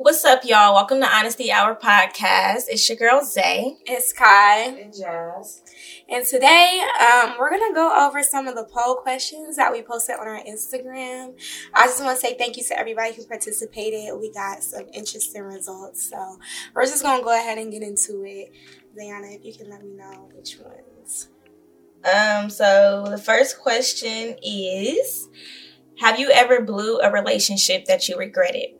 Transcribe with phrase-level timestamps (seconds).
[0.00, 0.74] What's up, y'all?
[0.74, 2.66] Welcome to Honesty Hour Podcast.
[2.68, 3.78] It's your girl Zay.
[3.84, 4.60] It's Kai.
[4.60, 5.60] And Jazz.
[6.08, 10.14] And today, um, we're gonna go over some of the poll questions that we posted
[10.14, 11.34] on our Instagram.
[11.74, 14.16] I just want to say thank you to everybody who participated.
[14.20, 16.38] We got some interesting results, so
[16.76, 18.52] we're just gonna go ahead and get into it.
[18.96, 21.28] Zayana, if you can let me know which ones.
[22.04, 25.28] Um, so the first question is
[25.98, 28.77] Have you ever blew a relationship that you regretted?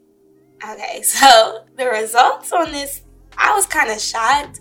[0.64, 3.02] Okay, so the results on this,
[3.36, 4.60] I was kind of shocked.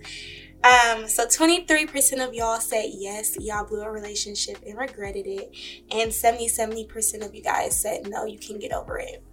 [0.64, 5.56] Um, so 23% of y'all said yes, y'all blew a relationship and regretted it.
[5.92, 9.24] And 70 70% of you guys said no, you can get over it.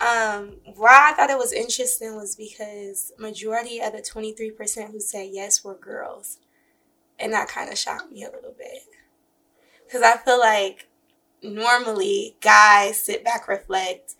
[0.00, 5.30] Um, why I thought it was interesting was because majority of the 23% who said
[5.32, 6.38] yes were girls.
[7.18, 8.82] And that kind of shocked me a little bit.
[9.84, 10.86] Because I feel like
[11.42, 14.14] normally guys sit back, reflect,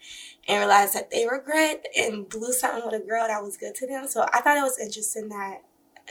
[0.49, 3.87] and realize that they regret and blew something with a girl that was good to
[3.87, 4.09] them.
[4.09, 5.63] So I thought it was interesting that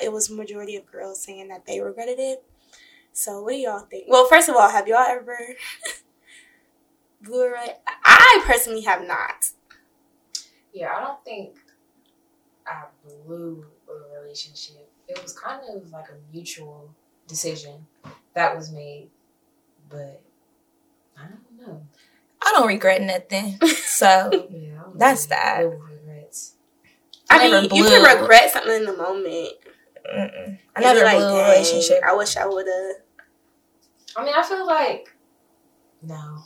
[0.02, 2.44] it was majority of girls saying that they regretted it.
[3.14, 4.06] So what do y'all think?
[4.08, 5.38] Well, first of all, have y'all ever
[7.22, 9.52] blew a re- I personally have not.
[10.74, 11.56] Yeah, I don't think
[12.66, 12.84] I
[13.26, 14.90] blew a relationship.
[15.08, 16.94] It was kind of like a mutual
[17.28, 17.88] decision
[18.34, 19.10] that was made,
[19.90, 20.22] but
[21.18, 21.82] I don't know.
[22.42, 23.60] I don't regret nothing.
[23.98, 25.64] So Yeah, That's really that.
[25.64, 26.54] live regrets.
[27.30, 29.50] I Never mean, you can regret something in the moment.
[30.16, 30.58] mm-mm.
[30.76, 32.00] I never like, blew a relationship.
[32.08, 32.96] I wish I would have.
[34.16, 35.16] I mean, I feel like
[36.02, 36.44] no.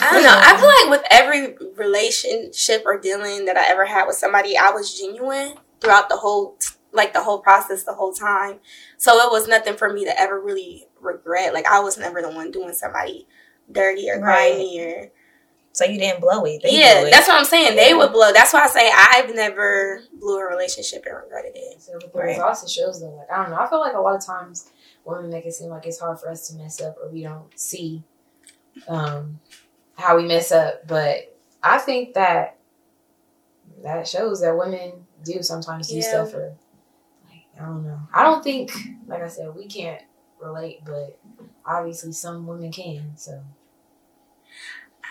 [0.00, 0.34] I don't know.
[0.34, 0.56] I
[0.88, 4.98] feel like with every relationship or dealing that I ever had with somebody, I was
[4.98, 6.56] genuine throughout the whole,
[6.92, 8.60] like the whole process, the whole time.
[8.96, 11.52] So it was nothing for me to ever really regret.
[11.54, 13.26] Like I was never the one doing somebody
[13.70, 14.52] dirty or Right.
[14.80, 15.10] or
[15.78, 16.60] So you didn't blow it.
[16.60, 16.98] They yeah.
[16.98, 17.10] blew it.
[17.12, 17.76] That's what I'm saying.
[17.76, 18.32] They would blow.
[18.32, 21.80] That's why I say I've never blew a relationship and regretted it.
[21.80, 22.30] So the Right.
[22.30, 23.10] results, it shows though.
[23.14, 23.58] Like I don't know.
[23.60, 24.70] I feel like a lot of times
[25.04, 27.56] women make it seem like it's hard for us to mess up, or we don't
[27.56, 28.02] see
[28.88, 29.38] um,
[29.94, 30.84] how we mess up.
[30.88, 32.56] But I think that
[33.84, 36.08] that shows that women do sometimes do Yeah.
[36.08, 36.56] stuff for.
[37.28, 38.00] Like I don't know.
[38.12, 38.72] I don't think,
[39.06, 40.02] like I said, we can't
[40.42, 41.16] relate, but
[41.64, 43.12] obviously some women can.
[43.16, 43.44] So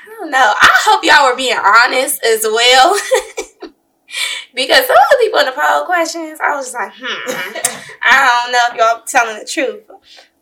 [0.08, 0.54] I don't know.
[0.56, 2.98] I hope y'all were being honest as well.
[4.56, 7.78] because some of the people in the poll questions, I was just like, hmm.
[8.04, 9.84] I don't know if y'all telling the truth.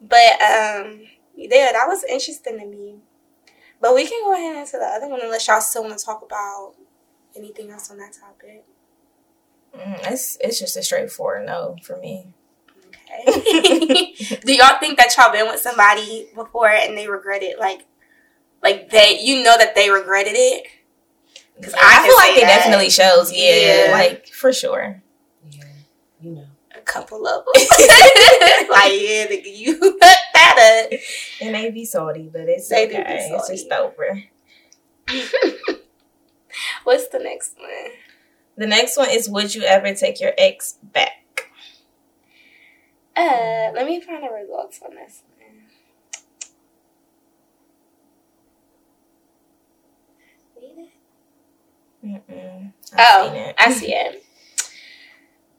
[0.01, 1.01] But um
[1.35, 2.95] yeah, that was interesting to me.
[3.81, 6.21] But we can go ahead into the other one unless y'all still want to talk
[6.21, 6.73] about
[7.35, 8.63] anything else on that topic.
[9.75, 12.27] Mm, it's it's just a straightforward no for me.
[12.87, 14.13] Okay.
[14.45, 17.59] Do y'all think that y'all been with somebody before and they regret it?
[17.59, 17.85] like
[18.65, 20.67] like they you know that they regretted it?
[21.61, 22.57] 'Cause I I, feel like say it that.
[22.57, 23.31] definitely shows.
[23.31, 23.91] Yeah, Yeah.
[23.93, 25.01] like for sure.
[25.49, 25.63] yeah,
[26.19, 26.45] you know.
[26.75, 27.53] A couple of them.
[27.55, 30.99] like, yeah, nigga, you hooked that up.
[31.39, 33.29] It may be salty, but it's They okay.
[33.31, 33.93] It's just salty.
[33.93, 34.23] over.
[36.83, 37.69] What's the next one?
[38.57, 41.49] The next one is Would you ever take your ex back?
[43.15, 45.63] Uh, let me find the results on this one.
[50.61, 50.89] Need it?
[52.05, 52.71] Mm-mm.
[52.97, 53.53] Oh.
[53.57, 54.23] I see it.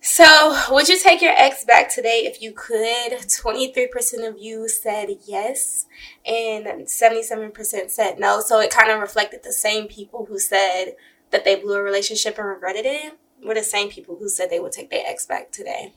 [0.01, 3.13] So, would you take your ex back today if you could?
[3.13, 5.87] 23% of you said yes,
[6.25, 8.41] and 77% said no.
[8.41, 10.95] So, it kind of reflected the same people who said
[11.33, 14.61] that they blew a relationship and regretted it were the same people who said they
[14.61, 15.93] would take their ex back today.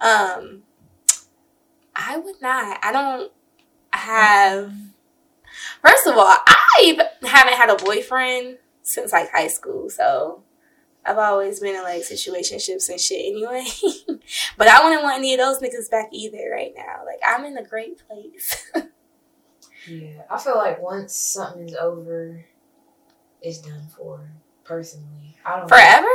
[0.00, 0.64] Um,
[1.96, 2.78] I would not.
[2.82, 3.32] I don't
[3.92, 4.72] have.
[5.82, 10.42] First of all, I haven't had a boyfriend since like high school, so
[11.04, 13.64] I've always been in like situationships and shit anyway.
[14.56, 17.02] but I wouldn't want any of those niggas back either right now.
[17.04, 18.70] Like I'm in a great place.
[19.86, 22.44] Yeah, I feel like once something is over,
[23.40, 24.20] it's done for.
[24.64, 25.68] Personally, I don't know.
[25.68, 26.06] Forever?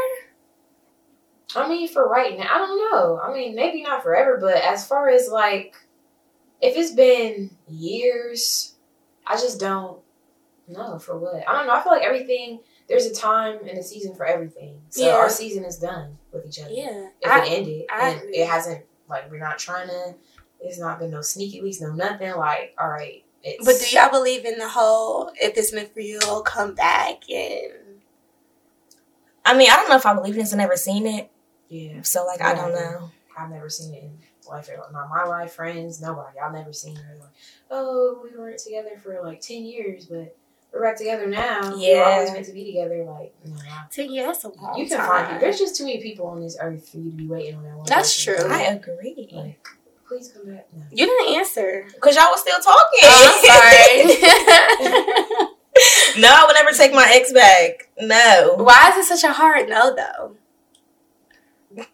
[1.55, 3.19] I mean, for right now, I don't know.
[3.19, 5.75] I mean, maybe not forever, but as far as like,
[6.61, 8.75] if it's been years,
[9.25, 10.02] I just don't
[10.67, 11.47] know for what.
[11.47, 11.73] I don't know.
[11.73, 12.59] I feel like everything.
[12.87, 14.81] There's a time and a season for everything.
[14.89, 15.13] So Yeah.
[15.15, 16.71] our season is done with each other.
[16.71, 17.09] Yeah.
[17.21, 18.35] If I- it ended I and agree.
[18.37, 20.15] it hasn't, like, we're not trying to.
[20.59, 22.31] It's not been no sneaky links, no nothing.
[22.35, 23.65] Like, all right, it's.
[23.65, 27.29] but do y'all believe in the whole if it's meant for you, it'll come back
[27.29, 27.73] and
[29.45, 30.53] I mean, I don't know if I believe in this.
[30.53, 31.29] I've never seen it,
[31.67, 32.79] Yeah, so like I don't Yeah.
[32.91, 33.11] know.
[33.37, 34.17] I've never seen it in
[34.47, 34.69] life.
[34.91, 36.39] Not my life, friends, nobody.
[36.39, 37.29] I've never seen her like,
[37.69, 40.35] oh, we weren't together for like ten years, but
[40.73, 41.61] we're back together now.
[41.61, 41.75] Yeah.
[41.75, 41.97] We Yeah.
[41.99, 43.03] were always meant to be together.
[43.05, 45.07] Like, no, I- Ten years, that's a long you can time.
[45.07, 45.39] find people.
[45.41, 47.75] There's just too many people on this earth for you to be waiting on that
[47.77, 47.85] one.
[47.87, 48.45] That's person.
[48.47, 48.53] true.
[48.55, 49.29] I agree.
[49.31, 49.67] Like,
[50.07, 50.65] please come back.
[50.73, 50.83] No.
[50.91, 51.85] You didn't answer.
[51.99, 52.99] Cause y'all was still talking.
[53.03, 54.05] Oh, I'm sorry.
[56.21, 57.89] no, I would never take my ex back.
[57.99, 58.55] No.
[58.57, 60.35] Why is it such a hard no, though?
[61.75, 61.87] it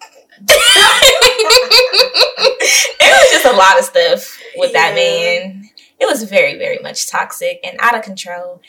[3.00, 5.69] was just a lot of stuff with that man.
[6.00, 8.62] It was very, very much toxic and out of control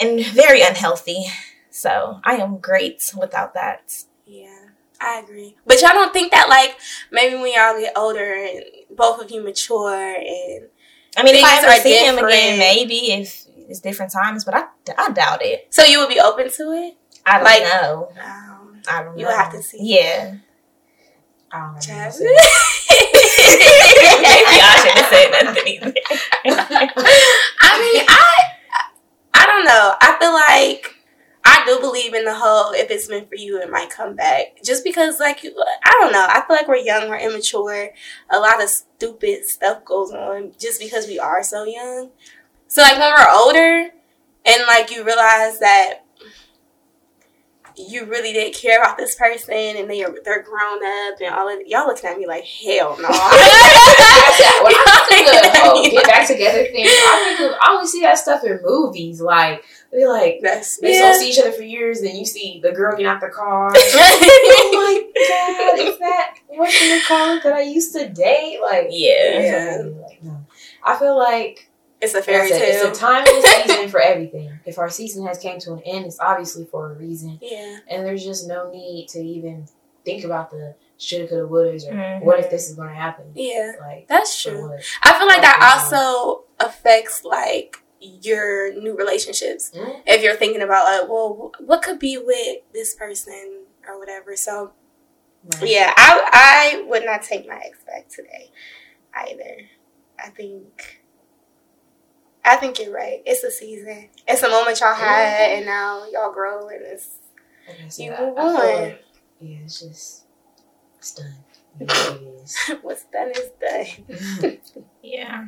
[0.00, 1.24] and very unhealthy.
[1.70, 4.04] So I am great without that.
[4.26, 4.66] Yeah,
[5.00, 5.56] I agree.
[5.66, 6.76] But y'all don't think that, like,
[7.10, 8.64] maybe when y'all get older and
[8.96, 10.68] both of you mature and
[11.16, 14.54] I mean, if I ever are see him again, maybe if it's different times, but
[14.54, 14.64] I,
[14.98, 15.66] I doubt it.
[15.70, 16.96] so you would be open to it?
[17.26, 18.08] I don't Like- know.
[18.22, 19.20] Um, I don't know.
[19.20, 19.78] you would have to see.
[19.80, 20.34] Yeah.
[21.52, 21.80] I don't know.
[21.80, 22.28] Jasmine.
[23.38, 25.94] maybe I shouldn't have said nothing either.
[27.60, 28.24] I mean, I
[29.34, 29.94] I don't know.
[30.00, 30.94] I feel like
[31.44, 34.62] I do believe in the whole if it's meant for you, it might come back.
[34.64, 36.26] Just because, like, I don't know.
[36.26, 37.90] I feel like we're young, we're immature.
[38.30, 42.10] A lot of stupid stuff goes on just because we are so young.
[42.68, 43.90] So, like, when we're older
[44.46, 46.03] and, like, you realize that
[47.76, 51.48] you really didn't care about this person and they are, they're grown up and all
[51.48, 53.08] of y'all looking at me like, hell no.
[53.08, 57.86] when I think of the whole get back together thing, I think of I only
[57.86, 59.20] see that stuff in movies.
[59.20, 61.00] Like they like That's they yeah.
[61.00, 63.72] don't see each other for years, then you see the girl get out the car.
[63.74, 68.60] oh my god, is that what's in the car that I used to date?
[68.62, 69.40] Like Yeah.
[69.40, 69.82] Yeah.
[70.00, 70.46] like, no.
[70.84, 71.70] I feel like
[72.04, 72.60] It's a fairy tale.
[72.62, 74.58] it's a time and a season for everything.
[74.64, 77.78] If our season has came to an end, it's obviously for a reason, yeah.
[77.88, 79.66] and there's just no need to even
[80.04, 82.22] think about the shoulda, coulda, wouldas, or Mhm.
[82.22, 83.32] what if this is going to happen.
[83.34, 83.72] Yeah.
[83.80, 84.68] Like That's true.
[84.70, 84.80] what?
[85.02, 89.70] I feel like that also affects like your new relationships.
[89.74, 90.02] Mhm.
[90.06, 94.36] If you're thinking about like, well, what could be with this person or whatever.
[94.36, 94.72] So
[95.60, 95.70] Right.
[95.70, 98.50] yeah, I I would not take my ex back today
[99.14, 99.62] either.
[100.22, 100.93] I think
[102.44, 103.22] I think you're right.
[103.24, 104.08] It's a season.
[104.28, 108.54] It's a moment y'all had, and now y'all grow, and it's You move on.
[108.54, 109.02] like-
[109.40, 110.24] yeah, it's just
[110.98, 111.34] it's done.
[111.80, 112.56] It is.
[112.82, 114.58] what's done is done.
[115.02, 115.46] Yeah.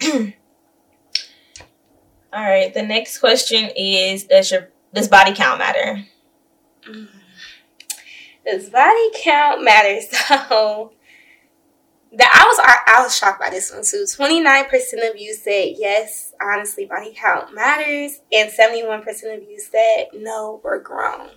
[2.32, 2.72] All right.
[2.74, 6.04] The next question is: Does your does body count matter?
[6.88, 7.08] Mm.
[8.46, 10.00] Does body count matter?
[10.48, 10.92] So
[12.16, 14.06] that I was I, I was shocked by this one too.
[14.14, 19.42] Twenty nine percent of you said yes, honestly, body count matters, and seventy one percent
[19.42, 21.30] of you said no, we're grown.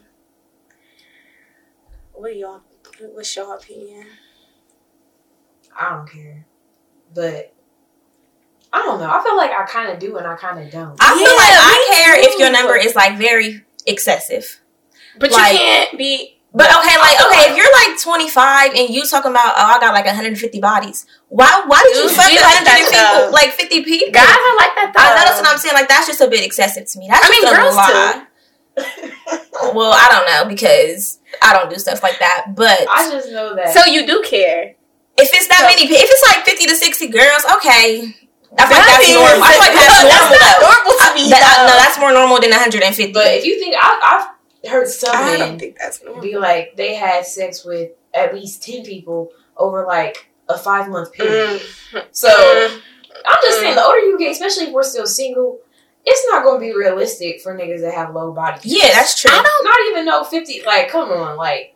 [2.13, 2.61] What do y'all?
[3.13, 4.05] What's your opinion?
[5.79, 6.45] I don't care,
[7.13, 7.53] but
[8.73, 9.09] I don't know.
[9.09, 10.97] I feel like I kind of do and I kind of don't.
[10.99, 14.59] I feel like I me care if your number is like very excessive.
[15.19, 16.36] But Like- you can't be.
[16.53, 19.93] But okay, like okay, if you're like 25 and you talking about oh I got
[19.93, 23.35] like 150 bodies, why why did you Dudes fuck be 150 like that, people though.
[23.35, 24.11] like 50 people?
[24.15, 25.03] Guys are like that though.
[25.03, 25.75] I know that's what I'm saying.
[25.75, 27.07] Like that's just a bit excessive to me.
[27.11, 28.27] That's I mean, just a girls lot.
[29.73, 32.53] Well, I don't know because I don't do stuff like that.
[32.55, 33.73] But I just know that.
[33.73, 34.75] So you do care.
[35.17, 38.05] if it's that So- many, if it's like 50 to 60 girls, okay.
[38.57, 39.43] I feel like that's normal.
[39.43, 40.45] I feel like that's that's normal.
[40.45, 43.11] not normal to me, that- no, that's more normal than 150.
[43.11, 46.21] but if you think I, I've heard some I don't think that's normal.
[46.21, 51.13] be like they had sex with at least ten people over like a five month
[51.13, 51.61] period.
[51.91, 52.03] Mm.
[52.11, 52.81] So Mm.
[53.25, 53.61] I'm just Mm.
[53.61, 55.59] saying, the older you get, especially if we're still single,
[56.05, 58.53] it's not going to be realistic for niggas that have low body.
[58.53, 58.65] counts.
[58.65, 59.31] yeah, that's true.
[59.33, 60.61] I don't not even know fifty.
[60.65, 61.75] Like, come on, like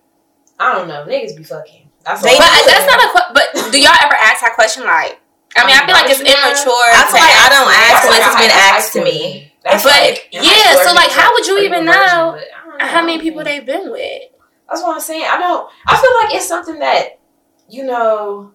[0.60, 1.89] I don't know, niggas be fucking.
[2.05, 3.08] That's They But I'm that's not a.
[3.12, 4.84] que- But do y'all ever ask that question?
[4.86, 5.20] Like,
[5.58, 6.89] I mean, I feel like it's immature.
[6.94, 8.94] I feel like I don't ask That's unless like it's a been high- high asked
[8.94, 9.53] to school me.
[9.63, 12.05] That's But, like yeah, so, like, how would you even a virgin?
[12.08, 12.39] know
[12.81, 13.00] But I don't know.
[13.00, 14.23] How many people they've been with?
[14.69, 15.25] That's what I'm saying.
[15.29, 15.69] I don't.
[15.88, 17.19] I feel like it's something that
[17.69, 18.51] you know,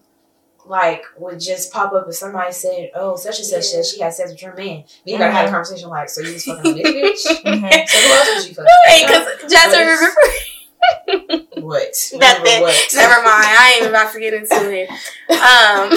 [0.65, 4.13] like would just pop up if somebody said, "Oh, such and such said she had
[4.13, 6.73] sex with your man." Then you gotta have a conversation like, "So you was fucking
[6.73, 7.87] with this bitch?" Mhm.
[7.87, 8.71] So who else was you fucking?
[8.85, 10.15] Hey, because Jasmine, remember?
[11.67, 12.11] What?
[12.15, 12.61] Nothing.
[12.61, 12.87] What?
[12.95, 13.45] Never mind.
[13.47, 14.89] I ain't about to get into it.
[15.29, 15.89] Um,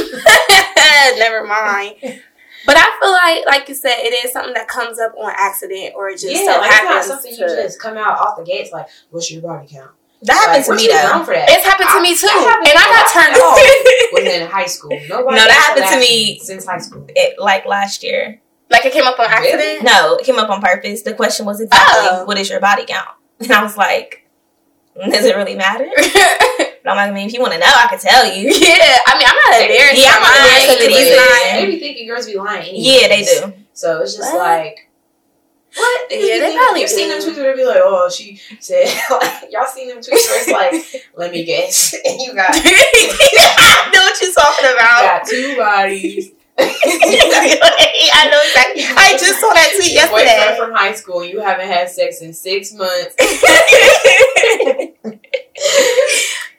[1.19, 1.95] never mind.
[2.67, 5.95] But I feel like, like you said, it is something that comes up on accident
[5.97, 7.41] or it just yeah, so like it's not something to.
[7.41, 9.91] you just come out off the gates like, "What's your body count?"
[10.23, 11.25] That happened Like, to me too though.
[11.25, 11.49] for that.
[11.49, 14.13] It's happened to me too, and I got turned off.
[14.13, 14.91] was in high school.
[15.09, 17.07] Nobody No, that happened to me- since high school.
[17.09, 18.41] It, like last year.
[18.69, 19.49] Like it came up on Really?
[19.53, 19.85] accident.
[19.85, 21.03] No, it came up on purpose.
[21.03, 22.25] The question was exactly, Oh.
[22.27, 23.09] what is your body count?
[23.41, 24.29] And I was like,
[24.95, 25.87] does it really matter?
[26.83, 28.49] But I'm like, I mean, if you want to know, I can tell you.
[28.55, 30.01] yeah, I mean, I'm not embarrassed.
[30.01, 31.61] Yeah, by I'm not mine, embarrassed of it because it's either.
[31.61, 32.73] They be thinking girls be lying.
[32.75, 33.53] Yeah, they do.
[33.75, 34.39] So it's just What?
[34.39, 34.89] like
[35.77, 36.11] What?
[36.11, 37.31] Yeah, they probably You've seen them do.
[37.31, 40.51] tweets where they be like, "Oh, she said," like, y'all seen them tweets where it's
[40.95, 45.01] like, "Let me guess, and you got, I know what you're talking about.
[45.23, 46.33] got two bodies."
[46.63, 48.83] I know exactly.
[48.85, 50.59] I just saw that tweet Your boyfriend yesterday.
[50.59, 51.25] from high school.
[51.25, 53.15] You haven't had sex in six months.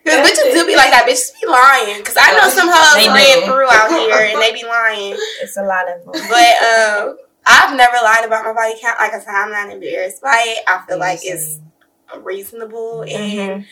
[0.03, 1.05] Because bitches do be like that.
[1.07, 1.97] Bitches be lying.
[1.99, 5.15] Because I know some hoes They ran through out here and they be lying.
[5.41, 6.11] it's a lot of them.
[6.29, 8.99] But um, I've never lied about my body count.
[8.99, 10.63] Like I said, I'm not embarrassed by it.
[10.67, 11.59] I feel like it's
[12.21, 13.11] reasonable and
[13.61, 13.65] Mhm.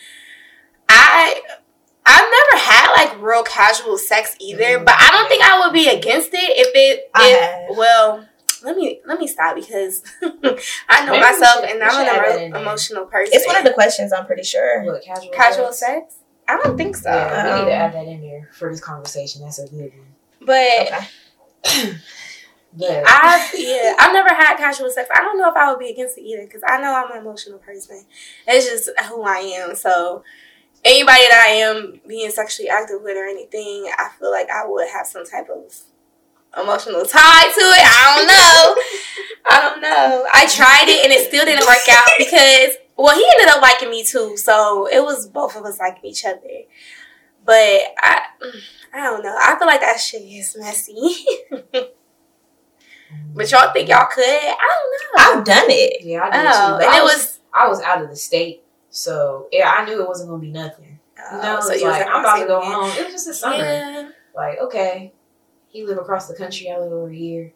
[0.88, 1.40] I
[2.06, 5.88] I've never had like real casual sex either, but I don't think I would be
[5.88, 8.26] against it if it I if well
[8.62, 12.24] let me let me stop because I know Maybe myself should- and I'm should add
[12.24, 12.62] that an in emo- there.
[12.62, 13.32] emotional person.
[13.34, 14.12] It's one of the questions.
[14.12, 14.82] I'm pretty sure.
[14.84, 15.30] What casual?
[15.32, 16.14] casual sex.
[16.54, 17.10] I don't think so.
[17.10, 19.42] Yeah, we need to Um, add that in there for this conversation.
[19.42, 20.14] That's a good one.
[20.44, 20.92] But
[21.66, 21.92] Okay.
[22.72, 25.08] But I yeah, I've never had casual sex.
[25.12, 27.18] I don't know if I would be against it either because I know I'm an
[27.18, 28.04] emotional person.
[28.46, 29.74] It's just who I am.
[29.74, 30.22] So
[30.84, 34.88] anybody that I am being sexually active with or anything, I feel like I would
[34.88, 35.74] have some type of
[36.62, 37.82] emotional tie to it.
[37.82, 38.82] I don't know.
[39.50, 40.26] I don't know.
[40.32, 43.90] I tried it and it still didn't work out because well, he ended up liking
[43.90, 44.36] me too.
[44.36, 46.40] So it was both of us liking each other.
[47.44, 47.54] But
[47.98, 48.22] I
[48.92, 49.36] I don't know.
[49.40, 51.16] I feel like that shit is messy.
[53.34, 54.24] But y'all think y'all could?
[54.24, 55.40] I don't know.
[55.40, 56.04] I've done it.
[56.04, 56.72] yeah, I did Oh, too.
[56.74, 57.40] But and I it was, was.
[57.52, 61.00] I was out of the state, so yeah, I knew it wasn't gonna be nothing.
[61.16, 62.90] You oh, know, oh, so you was like, like, I'm about to go "I'm home.
[62.98, 63.56] It was just a summer.
[63.56, 64.08] Yeah.
[64.34, 65.12] Like, okay,
[65.68, 66.70] he live across the country.
[66.70, 67.52] I live over here.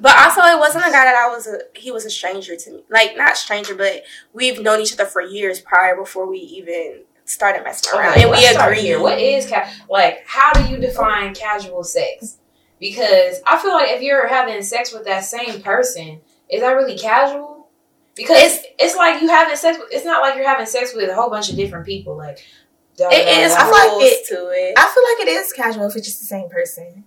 [0.00, 1.58] But also, it wasn't a guy that I was a.
[1.76, 2.84] He was a stranger to me.
[2.90, 4.02] Like not stranger, but
[4.32, 8.30] we've known each other for years prior before we even started messing around, Okay, and
[8.30, 9.00] we start here.
[9.00, 10.24] What is ca- like?
[10.26, 12.38] How do you define casual sex?
[12.80, 16.96] Because I feel like if you're having sex with that same person, is that really
[16.98, 17.68] casual?
[18.16, 19.78] Because it's, it's like you having sex.
[19.78, 22.16] With, it's not like you're having sex with a whole bunch of different people.
[22.16, 22.38] Like
[22.98, 24.74] It is I feel like it- to it.
[24.78, 27.04] I feel like it is casual if it's just the same person.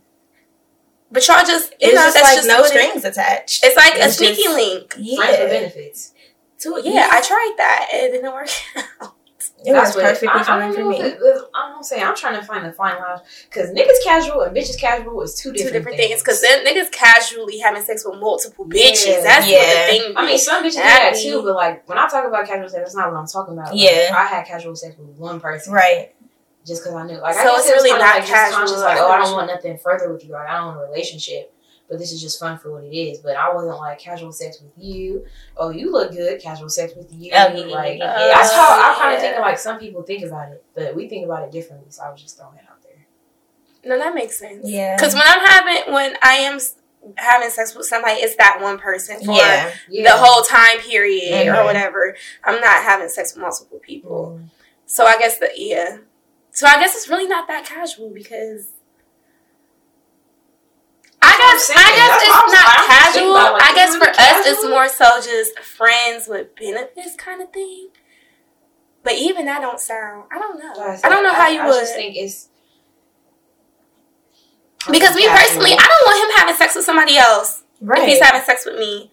[1.14, 3.64] But y'all just, you It's know, just that's like just no what it- strings attached.
[3.64, 4.94] It's like a sneaky just- link.
[4.94, 5.46] friends with Yeah.
[5.48, 6.14] benefits.
[6.60, 6.86] To it.
[6.86, 7.88] Yeah, I tried that.
[7.94, 8.50] It didn't work
[9.02, 9.14] out.
[9.66, 11.00] It That's was what- perfectly I, I fine don't for know me.
[11.00, 14.04] if it- it- I'm not saying I'm trying to find the fine line because niggas
[14.04, 16.22] casual and bitches casual is two Two different, different things.
[16.22, 19.06] Because then niggas casually having sex with multiple bitches.
[19.08, 19.22] Yeah.
[19.22, 19.86] That's what Yeah.
[19.86, 20.14] the thing.
[20.18, 22.68] I mean, some bitches do That that too, but like when I talk about casual
[22.70, 23.72] sex, that's not what I'm talking about.
[23.72, 24.14] Like, Yeah.
[24.18, 26.14] I had casual sex with one person, Right.
[26.66, 28.32] Just because I knew, like, I So guess it's it really kinda not like just
[28.34, 30.32] casual, conscious, like, oh, I don't want nothing further with you.
[30.32, 31.54] Like, I don't want a relationship,
[31.90, 33.20] but this is just fun for what it is.
[33.20, 35.26] But I wasn't like casual sex with you.
[35.58, 36.42] Oh, you look good.
[36.42, 37.32] Casual sex with you.
[37.34, 38.34] Oh, yeah, like yeah, yeah.
[38.34, 39.30] that's how I kind of Yeah.
[39.32, 39.42] think.
[39.42, 41.88] Like some people think about it, but we think about it differently.
[41.92, 43.06] So I was just throwing it out there.
[43.84, 44.62] No, that makes sense.
[44.70, 44.96] Yeah.
[44.96, 46.60] Because when I'm having, when I am
[47.18, 49.70] having sex with somebody, it's that one person for Yeah.
[49.90, 50.14] Yeah.
[50.14, 51.66] the whole time period or Mhm.
[51.66, 52.16] whatever.
[52.46, 54.40] I'm not having sex with multiple people.
[54.42, 54.50] Mm.
[54.86, 55.98] So I guess the yeah.
[56.54, 58.68] So I guess it's really not that casual because
[61.22, 61.94] I That's what I'm guess.
[61.94, 63.32] I guess That's it's what I was- not casual.
[63.32, 67.52] about, like, I guess for us it's more so just friends with benefits kind of
[67.52, 67.90] thing.
[69.04, 70.26] But even that don't sound.
[70.32, 70.74] I don't know.
[71.04, 71.80] I don't know how you I would.
[71.80, 72.50] just think it's
[74.92, 77.64] because me personally, I don't want him having sex with somebody else.
[77.82, 78.02] Right.
[78.04, 79.12] if he's having sex with me.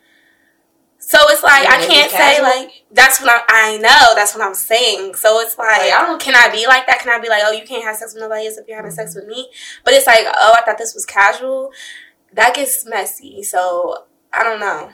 [1.03, 4.15] So it's like Yeah, I can't say like that's what I, I know.
[4.15, 5.15] That's what I'm saying.
[5.15, 7.01] So it's like, Like, I don't can I be like that?
[7.01, 8.93] Can I be like, oh, you can't have sex with nobody else if you're having
[8.93, 9.49] sex with me?
[9.85, 11.73] But it's like, oh, I thought this was casual.
[12.35, 13.43] That gets messy.
[13.43, 14.91] So I don't know.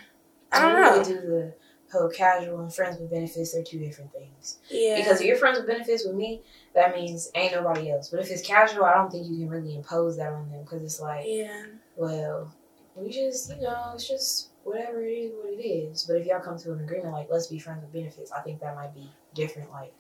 [0.53, 0.99] I don't know.
[0.99, 1.55] Really do the
[1.93, 3.53] whole casual and friends with benefits.
[3.53, 4.59] They're two different things.
[4.71, 4.97] Yeah.
[4.97, 6.43] Because if you're friends with benefits with me,
[6.75, 8.09] that means ain't nobody else.
[8.09, 10.83] But if it's casual, I don't think you can really impose that on them because
[10.83, 11.65] it's like, yeah.
[11.97, 12.55] well,
[12.95, 16.03] we just, you know, it's just whatever it is, what it is.
[16.05, 18.61] But if y'all come to an agreement, like, let's be friends with benefits, I think
[18.61, 19.71] that might be different.
[19.71, 19.95] Like,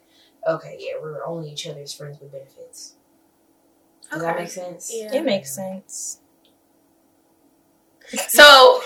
[0.47, 2.95] okay, yeah, we're only each other's friends with benefits.
[4.11, 4.43] Does that Okay.
[4.43, 4.91] make sense?
[4.95, 5.15] Yeah.
[5.15, 6.21] It makes sense.
[8.29, 8.83] So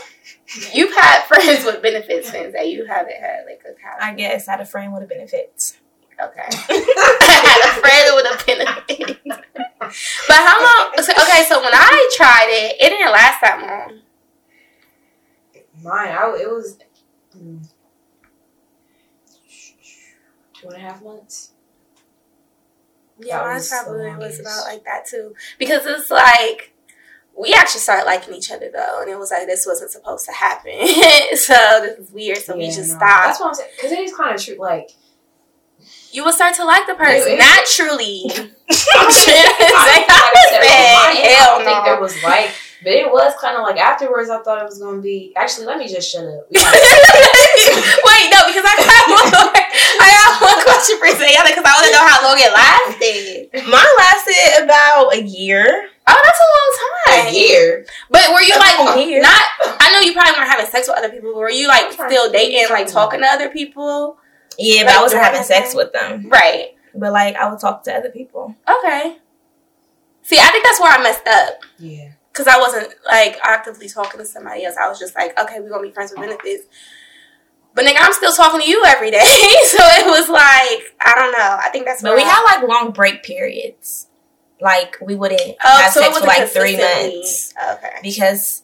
[0.72, 4.00] you've had friends with benefits since that you haven't had like a casual.
[4.00, 5.76] I guess I had a friend with a benefits.
[6.18, 6.40] Okay.
[6.48, 6.54] I
[7.44, 9.20] had a friend with a benefit.
[10.28, 10.92] but how long?
[11.02, 14.00] So, okay, so when I tried it, it didn't last that long.
[15.82, 16.78] Mine, I, it was
[17.36, 17.66] mm,
[20.54, 21.52] two and a half months.
[23.18, 25.34] Yeah, mine probably was about like that too.
[25.58, 26.74] Because it's like
[27.38, 30.32] we actually started liking each other though, and it was like this wasn't supposed to
[30.32, 30.72] happen.
[31.36, 32.38] so this is weird.
[32.38, 32.96] So we just no.
[32.96, 33.24] stopped.
[33.26, 33.70] That's what I'm saying.
[33.76, 34.56] Because it is kind of true.
[34.58, 34.90] Like,
[36.12, 38.24] you will start to like the person It- it- naturally.
[38.30, 38.46] I
[38.92, 41.84] I don't think- like I said, on my end, I Hell don't think no.
[41.84, 42.50] there was like
[42.82, 44.30] But it was kind of like afterwards.
[44.30, 45.32] I thought it was gonna be.
[45.36, 46.48] Actually, let me just shut up.
[46.50, 49.52] Wait, no, because I got one more.
[50.00, 53.68] I got one question for Zayana because I want to know how long it lasted.
[53.68, 55.88] Mine lasted about a year.
[56.06, 56.70] Oh, that's a long
[57.24, 57.26] time.
[57.28, 57.84] a year.
[58.10, 59.20] But were you like A year.
[59.20, 59.42] not?
[59.78, 61.32] I know you probably weren't having sex with other people.
[61.32, 64.16] But were you like still dating, like talking to other people?
[64.58, 66.28] Yeah, but Like I wasn't having sex with them.
[66.28, 66.70] Right.
[66.94, 68.54] But like, I would talk to other people.
[68.68, 69.18] Okay.
[70.22, 71.60] See, I think that's where I messed up.
[71.78, 72.12] Yeah.
[72.32, 74.76] Because I wasn't like actively talking to somebody else.
[74.80, 76.64] I was just like, okay, we're gonna be friends with benefits.
[77.74, 79.18] But nigga, I'm still talking to you every day.
[79.24, 81.58] so it was like, I don't know.
[81.60, 84.06] I think that's But we I- had like long break periods.
[84.60, 87.94] Like we wouldn't oh, have so sex for like three months Okay.
[88.02, 88.62] because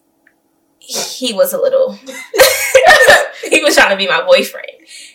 [0.79, 1.93] he was a little.
[3.51, 4.71] he was trying to be my boyfriend,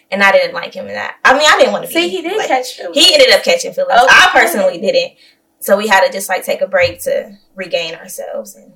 [0.09, 1.17] and I didn't like him in that.
[1.23, 1.93] I mean, I didn't want to be.
[1.93, 2.97] See, he did like, catch feelings.
[2.97, 3.93] He ended up catching feelings.
[3.93, 4.07] Okay.
[4.09, 5.17] I personally didn't.
[5.61, 8.73] So we had to just like take a break to regain ourselves, and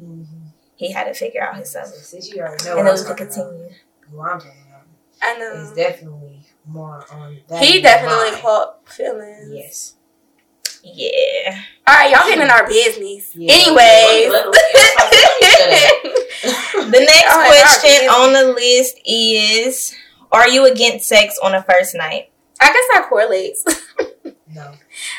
[0.00, 0.46] Mm-hmm.
[0.76, 3.08] he had to figure out himself, Since you already know, and what then I'm we
[3.08, 3.68] could continue.
[4.12, 4.86] I'm talking about
[5.20, 5.74] I is know.
[5.74, 7.64] definitely more on that.
[7.64, 8.40] He definitely mine.
[8.40, 9.50] caught feelings.
[9.52, 9.94] Yes.
[10.84, 11.60] Yeah.
[11.88, 13.34] All right, y'all getting in our business.
[13.34, 13.52] Yeah.
[13.52, 14.54] Anyways.
[16.40, 17.44] The next Oh,
[17.74, 19.94] question on the list is:
[20.32, 22.30] Are you against sex on the first night?
[22.60, 23.64] I guess that correlates.
[24.54, 24.72] No.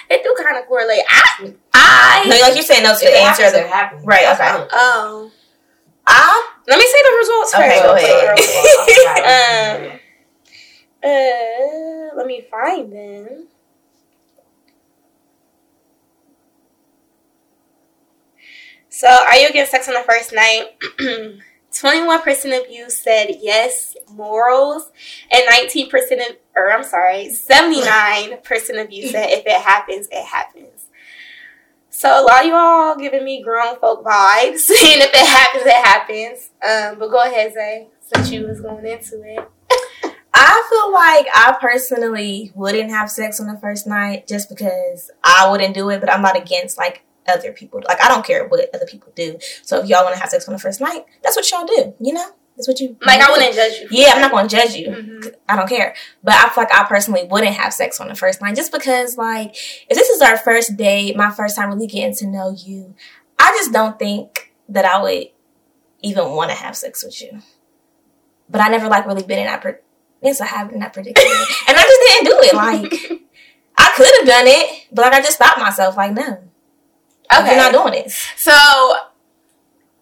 [0.09, 1.01] it do kind of correlate.
[1.07, 3.43] I, I, No, like you're saying, those to If it the answer.
[3.43, 4.05] happens, Of it the, happens.
[4.05, 4.49] Right, That's okay.
[4.49, 5.31] how oh,
[6.07, 7.83] I let me say the results Okay, first.
[7.83, 7.95] go
[9.85, 9.91] ahead.
[9.93, 9.99] Um,
[11.09, 13.47] uh, let me find them.
[18.89, 20.75] So, are you against sex on the first night?
[21.79, 24.91] 21% of you said yes, morals,
[25.31, 25.91] and 19%
[26.29, 30.87] of, or I'm sorry, 79% of you said if it happens, it happens.
[31.89, 35.65] So, a lot of you all giving me grown folk vibes, saying if it happens,
[35.65, 36.49] it happens.
[36.61, 39.49] Um, but go ahead, Zay, since you was going into it.
[40.33, 45.49] I feel like I personally wouldn't have sex on the first night just because I
[45.49, 47.81] wouldn't do it, but I'm not against like other people.
[47.87, 49.37] Like I don't care what other people do.
[49.63, 51.93] So if y'all want to have sex on the first night, that's what y'all do.
[51.99, 53.87] You know, that's what you Like, I wouldn't judge you.
[53.91, 54.87] Yeah, I'm not going to judge you.
[54.89, 55.33] Mhm.
[55.47, 55.95] I don't care.
[56.23, 59.17] But I feel like I personally wouldn't have sex on the first night just because,
[59.17, 59.55] like,
[59.89, 62.95] if this is our first date, my first time really getting to know you,
[63.39, 65.27] I just don't think that I would
[66.01, 67.41] even want to have sex with you.
[68.49, 69.61] But I never, like, really been in that.
[69.61, 69.75] Pre-
[70.21, 71.29] yes, I have in that predicament.
[71.67, 72.53] and I just didn't do it.
[72.55, 73.21] Like,
[73.77, 75.95] I could have done it, but, like, I just stopped myself.
[75.95, 76.43] Like, no.
[77.33, 77.55] Okay.
[77.55, 78.15] You're not doing this.
[78.35, 78.53] So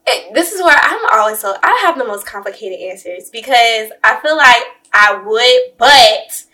[0.06, 4.20] it, this is where I'm always so I have the most complicated answers because I
[4.22, 4.63] feel like
[4.94, 6.46] I would, but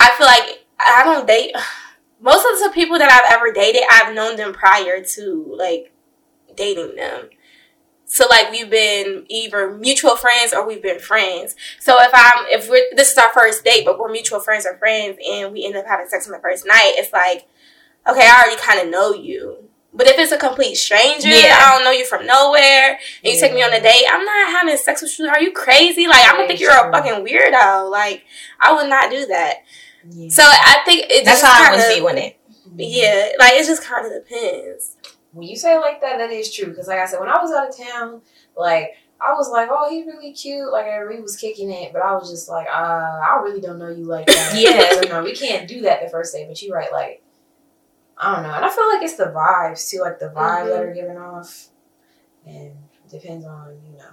[0.00, 1.54] I feel like I don't date
[2.20, 3.82] most of the people that I've ever dated.
[3.90, 5.92] I've known them prior to like
[6.56, 7.30] dating them.
[8.04, 11.56] So like we've been either mutual friends or we've been friends.
[11.80, 14.76] So if I'm if we're this is our first date, but we're mutual friends or
[14.76, 17.48] friends, and we end up having sex on the first night, it's like
[18.06, 19.68] okay, I already kind of know you.
[19.94, 21.58] But if it's a complete stranger, Yeah.
[21.60, 24.50] I don't know you from nowhere, and you take me on a date, I'm not
[24.50, 25.28] having sex with you.
[25.28, 26.06] Are you crazy?
[26.06, 27.90] Like, I'm gonna think you're a fucking weirdo.
[27.90, 28.24] Like,
[28.58, 29.56] I would not do that.
[30.08, 30.28] Yeah.
[30.30, 32.36] So I think it That's just how I kind was of feeling it.
[32.76, 34.96] yeah, like it just kind of depends.
[35.32, 36.68] when you say it like that, that is true.
[36.68, 38.22] Because like I said, when I was out of town,
[38.56, 40.72] like I was like, oh, he's really cute.
[40.72, 43.78] Like I really was kicking it, but I was just like, uh, I really don't
[43.78, 44.54] know you like that.
[44.56, 44.90] Yeah.
[45.02, 46.46] so, no, we can't do that the first day.
[46.48, 47.21] But you're right, like
[48.18, 50.80] I don't know, and I feel like it's the vibes too, like the vibe that
[50.80, 50.90] mm-hmm.
[50.90, 51.68] are given off,
[52.46, 52.72] and
[53.10, 54.10] depends on you know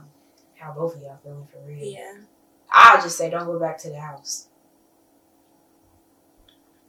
[0.56, 1.84] how both of y'all feeling for real.
[1.84, 2.14] Yeah.
[2.72, 4.48] I'll just say, don't go back to the house.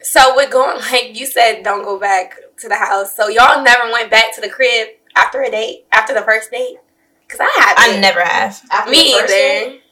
[0.02, 3.16] So we're going like you said, don't go back to the house.
[3.16, 6.76] So y'all never went back to the crib after a date, after the first date.
[7.28, 7.98] Cause I haven't.
[7.98, 8.60] I never have.
[8.72, 9.70] After Me the first either.
[9.70, 9.82] date,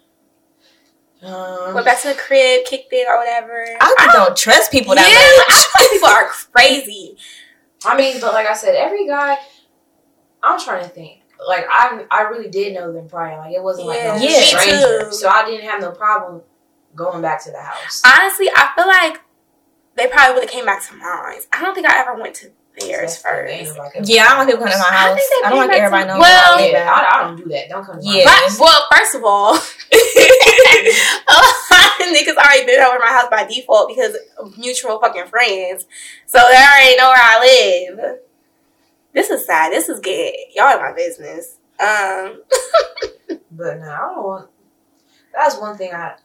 [1.22, 3.64] Um, Went back to the crib, kicked it or whatever.
[3.80, 5.56] I just don't trust people yeah, that much.
[5.56, 7.16] I feel like people are crazy.
[7.84, 9.36] I mean, but like I said, every guy.
[10.42, 11.22] I'm trying to think.
[11.46, 13.38] Like I, I really did know them prior.
[13.38, 15.12] Like it wasn't like no Yeah, stranger, too.
[15.12, 16.42] so I didn't have no problem
[16.94, 18.02] going back to the house.
[18.04, 19.20] Honestly, I feel like
[19.96, 21.40] they probably would have came back to mine.
[21.52, 23.78] I don't think I ever went to theirs That's first.
[23.78, 25.16] like, Yeah, I don't want people coming to my I house.
[25.18, 26.20] think they I don't came like everybody to- knowing.
[26.20, 26.92] Well- where I live Yeah.
[26.92, 27.68] I, I don't do that.
[27.68, 28.28] Don't come to my Yeah.
[28.28, 28.58] house.
[28.58, 33.44] But, well, first of all, a lot of niggas already been over my house by
[33.44, 35.86] default because of mutual fucking friends.
[36.26, 38.18] So they already know where I live.
[39.12, 39.72] This is sad.
[39.72, 40.32] This is good.
[40.54, 41.56] Y'all in my business.
[41.80, 42.42] Um,
[43.50, 44.50] But no, I don't want.
[45.34, 46.16] That's one thing I.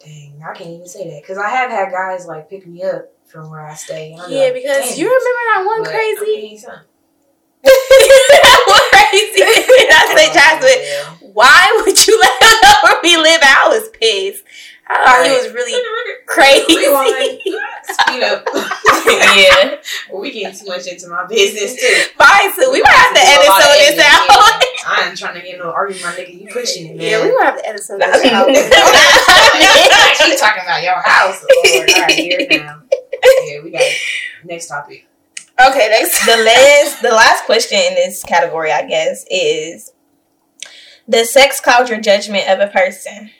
[0.00, 3.10] Dang, I can't even say that because I have had guys like pick me up
[3.26, 4.10] from where I stay.
[4.10, 6.80] Yeah, like, because you remember that one but, crazy, oh, I mean, son,
[7.64, 9.40] that crazy.
[9.90, 13.40] I say, Jasmine, why would you let him know where we live?
[13.42, 14.44] I was pissed.
[14.86, 15.72] I thought he was really
[16.26, 16.76] crazy.
[16.76, 17.40] Rewind.
[17.88, 18.44] Speed up.
[19.32, 19.80] yeah.
[20.12, 22.12] well, we getting too much into my business too.
[22.18, 24.28] Fine, so we might have to edit some of this out.
[24.86, 26.38] I ain't trying to get no argument, my nigga.
[26.38, 27.06] You pushing it, man.
[27.06, 28.46] Yeah, we might have to edit some of this out.
[30.20, 31.40] Keep talking about your house.
[31.40, 31.90] Lord.
[31.90, 32.83] All right, here now.
[33.24, 33.96] Yeah, we got it.
[34.44, 35.06] next topic.
[35.60, 36.24] Okay, next.
[36.26, 39.92] the last the last question in this category, I guess, is
[41.06, 43.30] the sex cloud your judgment of a person?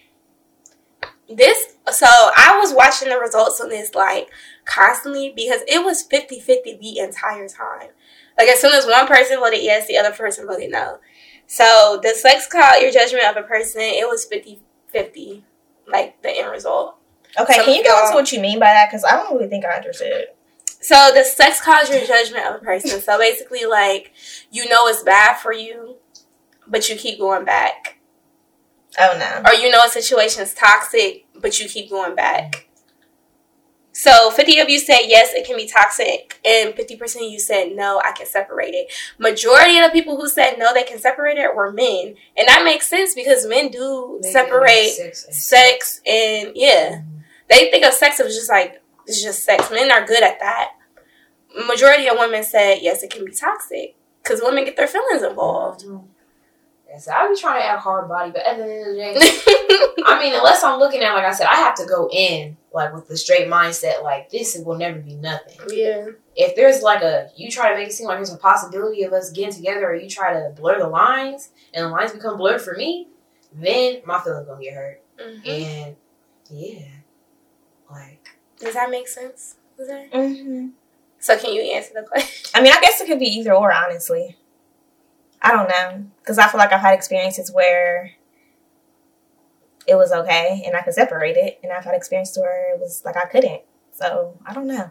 [1.28, 4.28] This so I was watching the results on this like
[4.64, 7.90] constantly because it was 50-50 the entire time.
[8.38, 10.98] Like as soon as one person voted yes, the other person voted no.
[11.46, 15.42] So the sex cloud your judgment of a person, it was 50-50,
[15.86, 16.96] like the end result.
[17.38, 18.88] Okay, Some can you go into what you mean by that?
[18.90, 20.26] Because I don't really think I understood.
[20.80, 23.00] So the sex causes your judgment of a person.
[23.00, 24.12] So basically, like
[24.50, 25.96] you know it's bad for you,
[26.66, 27.98] but you keep going back,
[28.98, 29.50] Oh no.
[29.50, 32.68] or you know a situation is toxic, but you keep going back.
[33.92, 37.38] So fifty of you said yes, it can be toxic, and fifty percent of you
[37.40, 38.92] said no, I can separate it.
[39.18, 42.62] Majority of the people who said no, they can separate it were men, and that
[42.64, 46.90] makes sense because men do separate Sex and sex and yeah.
[46.96, 47.13] Mm-hmm.
[47.48, 49.70] They think of sex as just like it's just sex.
[49.70, 50.72] Men are good at that.
[51.68, 55.84] Majority of women said yes, it can be toxic because women get their feelings involved.
[56.88, 59.14] Yes, I be trying to act hard body, but at the end of the day,
[60.06, 62.92] I mean, unless I'm looking at, like I said, I have to go in like
[62.94, 65.56] with the straight mindset, like this will never be nothing.
[65.70, 69.02] yeah, If there's like a, you try to make it seem like there's a possibility
[69.02, 72.36] of us getting together, or you try to blur the lines, and the lines become
[72.36, 73.08] blurred for me,
[73.52, 75.02] then my feelings gonna get hurt.
[75.20, 75.48] Mhm.
[75.48, 75.96] And
[76.50, 76.82] yeah,
[77.94, 78.28] like
[78.58, 79.56] does that make sense?
[79.76, 80.68] Does that- hmm
[81.18, 82.50] So can you answer the question?
[82.54, 83.72] I mean, I guess it could be either or.
[83.72, 84.36] Honestly,
[85.42, 88.12] I don't know because I feel like I've had experiences where
[89.86, 93.02] it was okay and I could separate it, and I've had experiences where it was
[93.04, 93.62] like I couldn't.
[93.92, 94.90] So I don't know.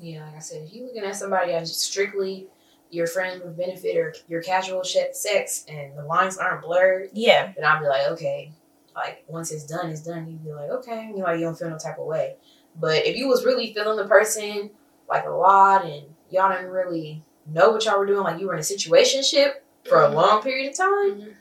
[0.00, 2.46] yeah, like I said, if you looking at somebody as strictly
[2.90, 7.10] your friend with benefit or your casual sh- sex, and the lines aren't blurred.
[7.12, 8.52] Yeah, then I'll be like, okay.
[8.98, 10.26] Like once it's done, it's done.
[10.28, 12.34] You'd be like, okay, you know, you don't feel no type of way.
[12.74, 14.70] But if you was really feeling the person
[15.08, 18.54] like a lot, and y'all didn't really know what y'all were doing, like you were
[18.54, 19.52] in a situationship
[19.88, 20.14] for a Mhm.
[20.14, 21.34] long period of time, Mhm.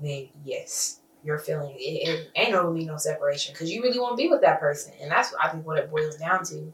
[0.00, 1.80] then yes, you're feeling it.
[1.80, 4.92] it ain't no be no separation because you really want to be with that person,
[5.00, 6.72] and that's I think what it boils down to.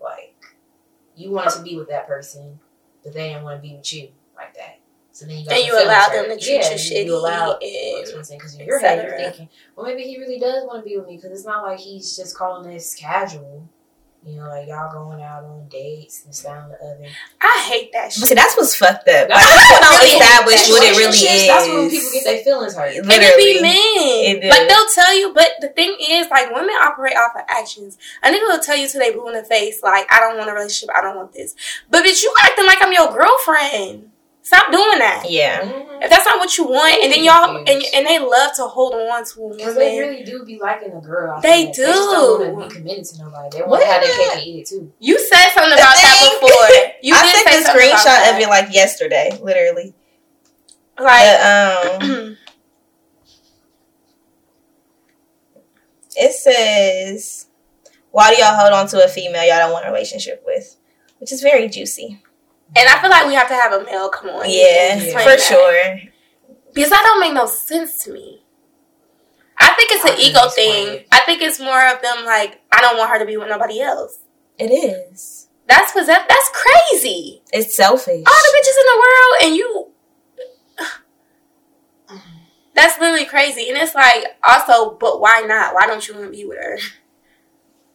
[0.00, 0.34] Like
[1.14, 2.58] you wanted to be with that person,
[3.04, 4.78] but they didn't want to be with you like that.
[5.12, 7.04] So then you got And your you allow them to treat yeah, you shitty.
[7.06, 7.62] You allow and-
[8.12, 8.38] that's what I'm saying.
[8.38, 11.06] Because in your head, you're thinking, well, maybe he really does want to be with
[11.06, 11.16] me.
[11.16, 13.68] Because it's not like he's just calling this casual.
[14.26, 17.06] You know, like y'all going out on dates and this, that, and the other.
[17.40, 18.28] I hate that but shit.
[18.28, 19.28] see, that's what's fucked up.
[19.30, 21.46] Like, That's people don't really establish what it really is.
[21.46, 22.96] That's when people get their feelings hurt.
[22.96, 23.30] And Literally.
[23.30, 24.42] it be men.
[24.42, 27.96] It like they'll tell you, but the thing is, like women operate off of actions.
[28.22, 30.50] A nigga will tell you till they blue in the face, like I don't want
[30.50, 31.54] a relationship, I don't want this.
[31.88, 34.10] But bitch, you acting like I'm your girlfriend.
[34.48, 35.26] Stop doing that.
[35.28, 35.60] Yeah.
[35.60, 36.02] Mhm.
[36.02, 38.94] If that's not what you want, and then y'all and, and they love to hold
[38.94, 41.34] on to a Because they really do be liking a girl.
[41.36, 41.76] I They feel like.
[41.76, 43.58] They just don't want to be committed to nobody.
[43.58, 44.90] They want to have their is cake and eat it too.
[45.00, 46.94] You said something about that before.
[47.02, 49.94] You I did sent say the something about screenshot of it like yesterday, literally.
[50.98, 52.36] Like, But, um,
[56.16, 57.48] it says,
[58.12, 60.76] "Why do y'all hold on to a female y'all don't want a relationship with?"
[61.18, 62.22] Which is very juicy.
[62.76, 64.44] And I feel like we have to have a male come on.
[64.48, 65.40] Yeah, for that.
[65.40, 65.98] sure.
[66.74, 68.42] Because that don't make no sense to me.
[69.60, 70.94] I think it's I an can ego explain thing.
[71.00, 71.08] it.
[71.10, 73.80] I think it's more of them like, I don't want her to be with nobody
[73.80, 74.18] else.
[74.58, 75.48] It is.
[75.66, 77.42] That's possess- That's crazy.
[77.52, 78.22] It's selfish.
[78.26, 79.88] All the bitches in the world, and you.
[82.74, 83.68] That's literally crazy.
[83.68, 85.74] And it's like, also, but why not?
[85.74, 86.78] Why don't you want to be with her?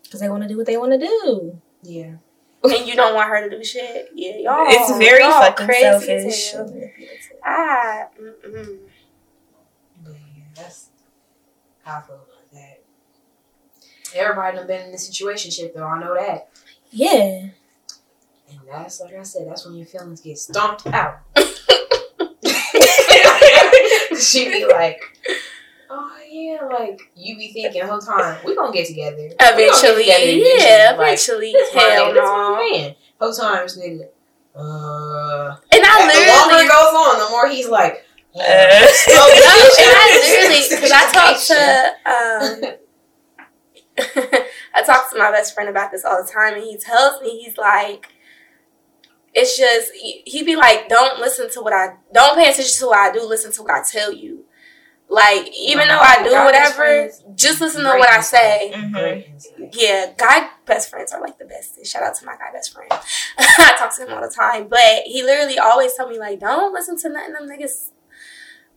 [0.03, 1.59] Because they want to do what they want to do.
[1.81, 2.17] Yeah.
[2.63, 4.09] And you don't want her to do shit?
[4.13, 4.65] Yeah, y'all.
[4.67, 6.51] it's very y'all fucking crazy as selfish.
[6.51, 6.91] hell.
[7.45, 8.77] Ah, mm-mm.
[10.05, 10.13] Yeah,
[10.55, 10.89] that's
[11.83, 12.81] how I feel about that.
[14.15, 16.49] Everybody done been in this situation shit though, I know that.
[16.91, 17.49] Yeah.
[18.49, 21.19] And that's like I said, that's when your feelings get stomped out.
[24.19, 25.01] she be like,
[25.95, 29.29] Oh yeah, like you be thinking the whole time, we gonna get together.
[29.39, 31.55] Gonna get Eventually, yeah, Like, eventually.
[31.73, 32.55] Hell no.
[32.57, 32.95] man.
[33.21, 34.07] Whole time this nigga.
[34.55, 36.65] Uh And I and the longer literally.
[36.65, 38.39] it goes on, the more he's like Uh.
[39.09, 41.59] No, and I literally, because I talked to,
[42.09, 42.77] um,
[44.75, 47.39] I talk to my best friend about this all the time, and he tells me
[47.43, 48.07] he's like,
[49.35, 52.87] it's just he he be like, don't listen to what I don't pay attention to
[52.87, 53.23] what I do.
[53.27, 54.45] Listen to what I tell you.
[55.13, 58.23] Like even though I do guy best whatever, just listen to what I insight.
[58.23, 58.71] say.
[58.75, 59.69] Mhm.
[59.73, 61.85] Yeah, guy best friends are like the best.
[61.85, 62.91] Shout out to my guy best friend.
[63.37, 66.73] I talk to him all the time, but he literally always tell me like, don't
[66.73, 67.91] listen to nothing them niggas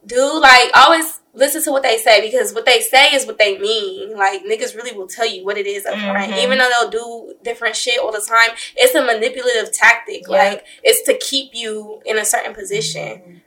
[0.05, 0.39] do.
[0.39, 4.15] Like always listen to what they say because what they say is what they mean.
[4.15, 6.43] Like niggas really will tell you what it is up front, Mhm.
[6.43, 8.55] even though they'll do different shit all the time.
[8.75, 10.23] It's a manipulative tactic.
[10.27, 10.37] Yeah.
[10.37, 13.07] Like it's to keep you in a certain position.
[13.07, 13.41] Mhm.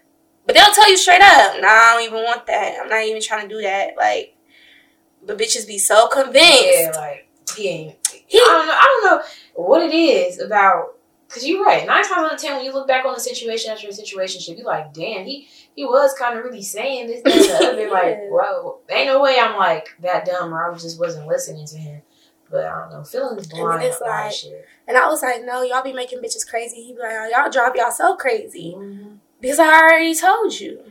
[0.51, 2.77] But they'll tell you straight up, nah, I don't even want that.
[2.83, 3.97] I'm not even trying to do that.
[3.97, 4.37] Like,
[5.25, 6.65] but bitches be so convinced.
[6.75, 7.97] Yeah, like he ain't.
[8.27, 8.73] He- I don't know.
[8.75, 10.95] I don't know what it is about.
[11.29, 11.87] Cause you're right.
[11.87, 14.57] Nine times out of ten, when you look back on the situation after a situation,
[14.57, 17.91] you're like, damn, he he was kind of really saying this, that, and the other.
[17.93, 21.77] Like, whoa, ain't no way I'm like that dumb, or I just wasn't listening to
[21.77, 22.03] him.
[22.51, 23.85] But I don't know, feelings blind.
[23.85, 24.67] it's like- shit.
[24.89, 26.83] And I was like, no, y'all be making bitches crazy.
[26.83, 28.75] He be like, oh, y'all drive y'all so crazy.
[28.77, 29.19] Mhm.
[29.41, 30.85] Because I already told you.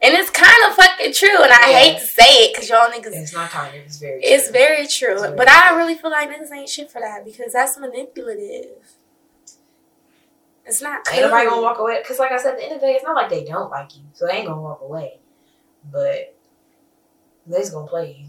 [0.00, 1.42] And it's kind of fucking true.
[1.42, 1.78] And I Yeah.
[1.78, 3.84] hate to say it because y'all niggas, It's not kind of.
[3.84, 4.20] It's very.
[4.22, 4.52] it's true.
[4.52, 5.12] very true.
[5.12, 8.96] It's very but I really feel like niggas ain't shit for that because that's manipulative.
[10.64, 11.14] It's not cool.
[11.18, 12.02] Ain't nobody gonna walk away.
[12.06, 13.70] Cause like I said, at the end of the day, it's not like they don't
[13.70, 15.18] like you, so they ain't gonna walk away.
[15.90, 16.34] But
[17.46, 18.26] they just gonna play you,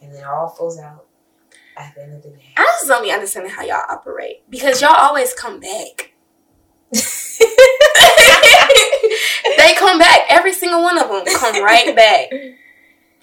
[0.00, 1.06] and then it all falls out
[1.76, 2.52] at the end of the day.
[2.56, 6.12] I just don't be understanding how y'all operate because y'all always come back.
[9.66, 10.20] They come back.
[10.28, 12.28] Every single one of them come right back.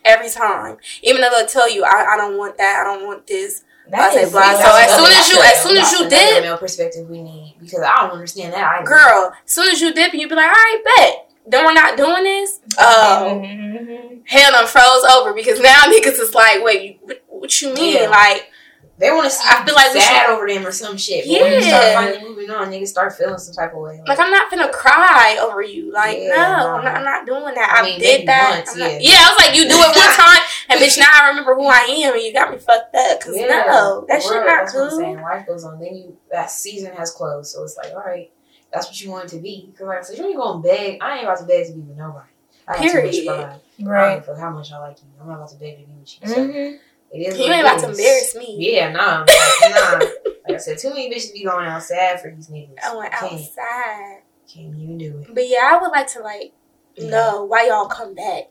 [0.04, 0.77] Every time.
[1.04, 3.63] Even though they'll tell you, I, I don't want that, I don't want this.
[3.93, 4.54] I say blah.
[4.54, 7.82] So as soon as you- as soon as you did- male perspective we need because
[7.82, 8.63] I don't understand that.
[8.82, 11.27] I Girl, as soon as you dip, you be like, all right, bet.
[11.45, 12.60] Then we're not doing this.
[12.80, 13.41] Oh,
[14.25, 17.95] hell done froze over because now niggas is like, wait, you, what, what you mean?
[18.04, 18.10] Yeah.
[18.10, 18.50] Like,
[18.97, 19.43] they want to see.
[19.49, 21.25] I feel like we sad should- over them or some shit.
[21.25, 21.80] But when you Yeah.
[21.80, 23.99] start finally moving on, niggas start feeling some type of way.
[24.08, 25.91] like I'm not gonna cry over you.
[25.91, 26.73] Like, Yeah, no, no.
[26.75, 26.95] I'm not.
[26.97, 27.73] I'm not doing that.
[27.75, 28.58] I I, mean, did that.
[28.58, 28.97] once, I'm not- yeah.
[29.01, 31.65] yeah, I was like, you do it one time, and bitch, now I remember who
[31.65, 33.19] I am, and you got me fucked up.
[33.21, 35.21] Cause no, that for shit not that's what I'm saying.
[35.21, 35.80] Life goes on.
[35.80, 38.32] Then you that season has closed, so it's like, all right,
[38.71, 39.69] that's what you want to be.
[39.71, 40.99] Because like I said, you ain't gonna beg.
[41.01, 42.27] I ain't about to beg to be with nobody.
[42.67, 43.25] I got too Period.
[43.25, 43.39] much pride.
[43.82, 44.10] I Right.
[44.10, 45.06] don't give a fuck how much I like you.
[45.19, 46.27] I'm not about to beg to be with you.
[46.27, 46.80] So Mhm.
[47.13, 47.38] It is.
[47.38, 48.56] You ain't about to embarrass me.
[48.60, 49.30] Yeah, nah, like,
[49.76, 50.00] nah.
[50.47, 52.76] Like I said, too many bitches be going outside for these niggas.
[52.84, 54.21] I went Can't, outside,
[54.52, 55.34] Can you do it.
[55.36, 56.54] but yeah, I would like to like
[56.95, 57.10] Yeah.
[57.10, 58.45] know why y'all come back,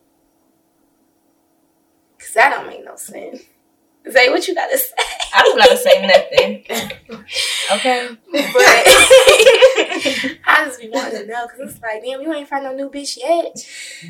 [2.19, 3.43] cause that don't make no sense.
[4.11, 4.95] Zay, what you gotta say?
[5.35, 6.65] I don't gotta say nothing.
[7.73, 8.09] Okay.
[8.33, 8.43] But
[10.47, 12.91] I just be wanting to know because it's like, damn, you ain't find no new
[12.91, 13.53] bitch yet.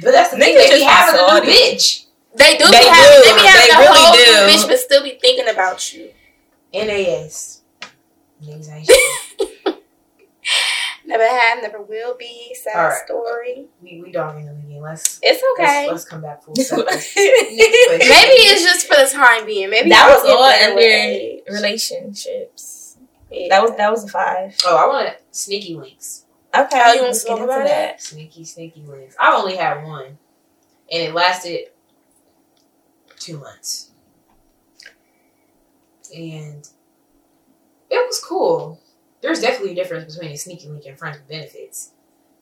[0.03, 0.57] But that's the thing.
[0.57, 2.07] Niggas They be just having a new bitch.
[2.35, 2.65] They do.
[2.67, 3.29] They be having, do.
[3.29, 4.21] They be having They a really whole do.
[4.21, 6.11] new bitch, but still be thinking about you.
[6.73, 7.63] NAS.
[8.43, 8.71] Niggas
[9.67, 9.81] ain't.
[11.05, 12.55] Never have, never will be.
[12.63, 12.99] Sad All right.
[13.05, 13.67] story.
[13.83, 14.81] we we dogging them again.
[14.81, 15.89] Let's It's okay.
[15.89, 16.85] let's, let's come back full circle.
[16.85, 18.09] Next that question.
[18.09, 19.71] Maybe it's just for the time being.
[19.71, 21.41] Maybe that was I'll all better under age.
[21.49, 22.97] relationships.
[23.31, 23.47] Yeah.
[23.51, 24.57] That was that was a five.
[24.65, 26.27] Oh, I want sneaky links.
[26.57, 26.81] Okay.
[26.85, 27.95] Oh, you want to talk about that.
[27.97, 28.01] it?
[28.03, 29.17] Sneaky, sneaky links.
[29.19, 30.19] I've only had one, and
[31.03, 31.69] it lasted
[33.21, 33.91] two months,
[36.15, 36.69] and
[37.91, 38.81] it was cool.
[39.23, 41.93] There's definitely a difference between a sneaky link and friends with benefits,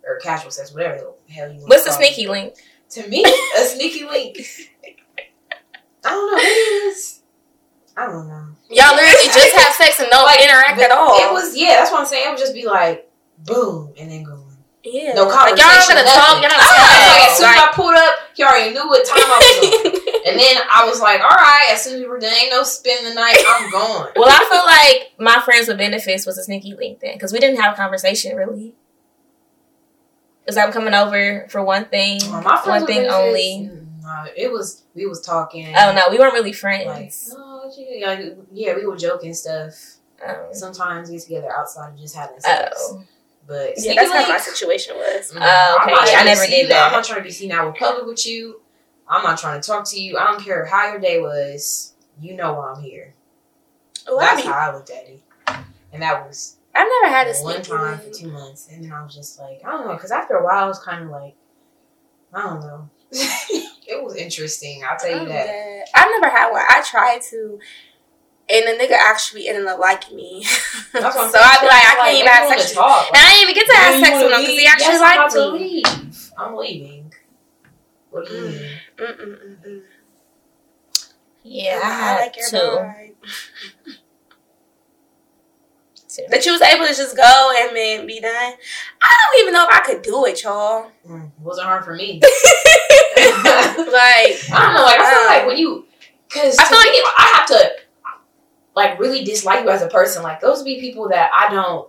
[0.07, 1.69] or casual sex, whatever the hell you want.
[1.69, 2.07] What's to the call it.
[2.15, 2.55] sneaky link?
[2.91, 3.23] To me,
[3.59, 4.39] a sneaky link.
[6.05, 6.39] I don't know.
[6.39, 6.43] It
[6.89, 7.23] is.
[7.97, 8.47] I don't know.
[8.71, 11.19] Y'all literally just have sex and don't Like, interact at all.
[11.19, 11.81] It was yeah.
[11.81, 12.29] That's what I'm saying.
[12.29, 13.11] It would just be like
[13.45, 14.45] boom, and then going.
[14.85, 15.13] yeah.
[15.15, 15.67] No Like, conversation.
[15.67, 16.41] y'all not gonna talk.
[16.41, 19.19] Y'all not Ah, like, as soon as I pulled up, he already knew what time
[19.19, 20.01] I was on.
[20.31, 21.69] and then I was like, all right.
[21.73, 23.37] As soon as we were done, ain't no spending the night.
[23.49, 24.11] I'm gone.
[24.17, 27.39] Well, I feel like my friends with benefits was a sneaky link then because we
[27.39, 28.75] didn't have a conversation really.
[30.45, 33.71] Because I'm coming over for one thing, my friends one thing benefits, only.
[34.01, 35.67] nah, it was we was talking.
[35.77, 37.35] Oh no, we weren't really Like, friends.
[37.37, 39.75] oh, what like, yeah, we were joking stuff.
[40.27, 42.77] Um, Sometimes get together outside and just having sex.
[42.81, 43.05] oh,
[43.47, 45.33] But Yeah, sneaky that's how my link, situation was.
[45.37, 45.39] Oh,
[45.81, 45.93] I'm okay.
[45.93, 46.87] not Yeah, I never did that.
[46.87, 48.61] I'm not trying to be seen out with public with you.
[49.09, 50.19] I'm not trying to talk to you.
[50.19, 51.95] I don't care how your day was.
[52.21, 53.15] You know why I'm here.
[54.07, 55.23] Oh, I That's be, how I looked at it.
[55.93, 58.69] And that was I've never had a one time for two months.
[58.71, 59.95] And then I was just like, I don't know.
[59.95, 61.35] Because after a while, I was kind of like,
[62.33, 62.91] I don't know.
[63.11, 64.83] it was interesting.
[64.89, 65.87] I'll tell you I'm that.
[65.95, 66.63] I've never had one.
[66.69, 67.59] I tried to,
[68.49, 70.45] and the nigga actually ended up liking me.
[70.45, 70.59] so
[71.01, 72.63] That's what I'm I'd be like, I can't even have sex.
[72.63, 72.75] with you.
[72.77, 73.09] Talk.
[73.09, 75.19] And I didn't even get to have sex with him because he actually Yes, I'm
[75.19, 75.83] about liked me.
[76.39, 77.08] I'm leaving.
[78.13, 78.69] Mm.
[78.97, 79.83] Mm-mm-mm-mm.
[81.45, 82.59] yeah, I I had like your too.
[86.31, 88.33] That you was able to just go and then be done.
[88.33, 90.91] I don't even know if I could do it, y'all.
[91.07, 92.21] Mm, wasn't hard for me.
[93.19, 94.83] Like I don't know.
[94.83, 95.87] Like I feel um, like when you,
[96.29, 97.71] because I I feel feel like I have to,
[98.75, 100.23] like, really dislike you as a person.
[100.23, 101.89] Like those be people that I don't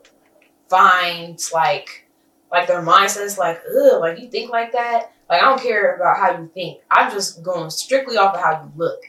[0.69, 2.08] find like,
[2.51, 5.12] like their mindsets like, ugh, like you think like that.
[5.29, 6.79] Like I don't care about how you think.
[6.89, 9.01] I'm just going strictly off of how you look,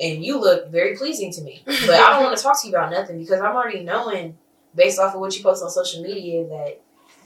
[0.00, 1.62] and you look very pleasing to me.
[1.64, 4.36] But I don't want to talk to you about nothing because I'm already knowing
[4.74, 6.80] based off of what you post on social media that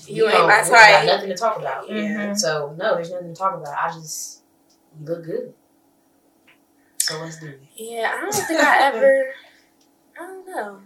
[0.06, 1.88] You ain't don't- my we got nothing to talk about.
[1.88, 2.38] Mhm.
[2.38, 3.74] So no, there's nothing to talk about.
[3.76, 4.42] I just
[4.98, 5.52] you look good.
[7.00, 7.60] So let's do it.
[7.74, 9.24] Yeah, I don't think I ever.
[10.20, 10.80] I don't know.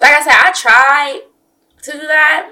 [0.00, 1.20] Like I said, I tried
[1.82, 2.50] to do that,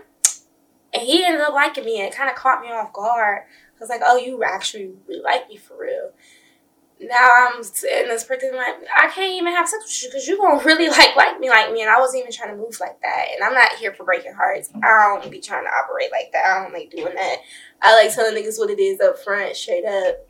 [0.99, 3.43] and he ended up liking me, and it kind of caught me off guard.
[3.43, 6.13] I was like, "Oh, you actually really like me for real."
[6.99, 10.39] Now I'm in this pretending like I can't even have sex with you because you
[10.39, 13.01] gonna really like like me like me, and I wasn't even trying to move like
[13.03, 13.27] that.
[13.35, 14.71] And I'm not here for breaking hearts.
[14.83, 16.47] I don't be trying to operate like that.
[16.47, 17.37] I don't like doing that.
[17.83, 20.27] I like telling niggas what it is up front, straight up.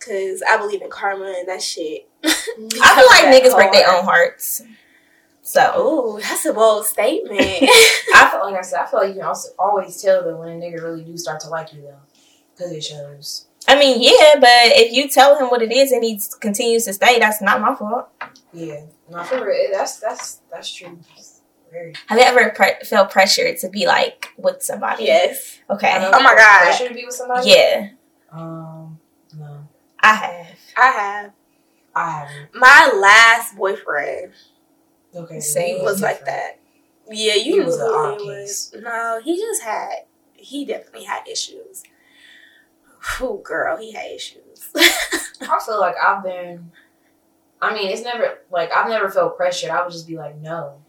[0.00, 2.08] Cause I believe in karma and that shit.
[2.24, 4.62] I feel like niggas break their own hearts.
[5.50, 7.40] So Oh, that's a bold statement.
[7.40, 10.48] I feel like I said, I feel like you can also always tell though when
[10.48, 11.98] a nigga really do start to like you though,
[12.56, 13.46] because it shows.
[13.66, 16.92] I mean, yeah, but if you tell him what it is and he continues to
[16.92, 18.08] stay, that's not my fault.
[18.52, 20.96] Yeah, no, for real, that's that's that's true.
[21.16, 21.40] That's
[21.72, 21.94] very.
[22.06, 25.04] Have you ever pre- felt pressured to be like with somebody?
[25.04, 25.58] yes.
[25.68, 25.92] Okay.
[25.96, 26.60] Oh my God.
[26.62, 27.50] Pressure to be with somebody.
[27.50, 27.88] Yeah,
[28.30, 29.00] Um,
[29.36, 29.66] no,
[29.98, 30.58] I have.
[30.76, 31.32] I have.
[31.92, 32.54] I haven't.
[32.54, 34.32] My last boyfriend
[35.14, 35.76] Okay, Same.
[35.78, 36.58] he was like that.
[37.10, 38.74] Yeah, you He knew was an who odd he was.
[38.80, 39.92] No, he just had
[40.34, 41.82] he definitely had issues.
[43.20, 44.70] Oh girl, he had issues.
[44.76, 46.70] I feel like I've been.
[47.62, 49.70] I mean, it's never like I've never felt pressured.
[49.70, 50.80] I would just be like, no,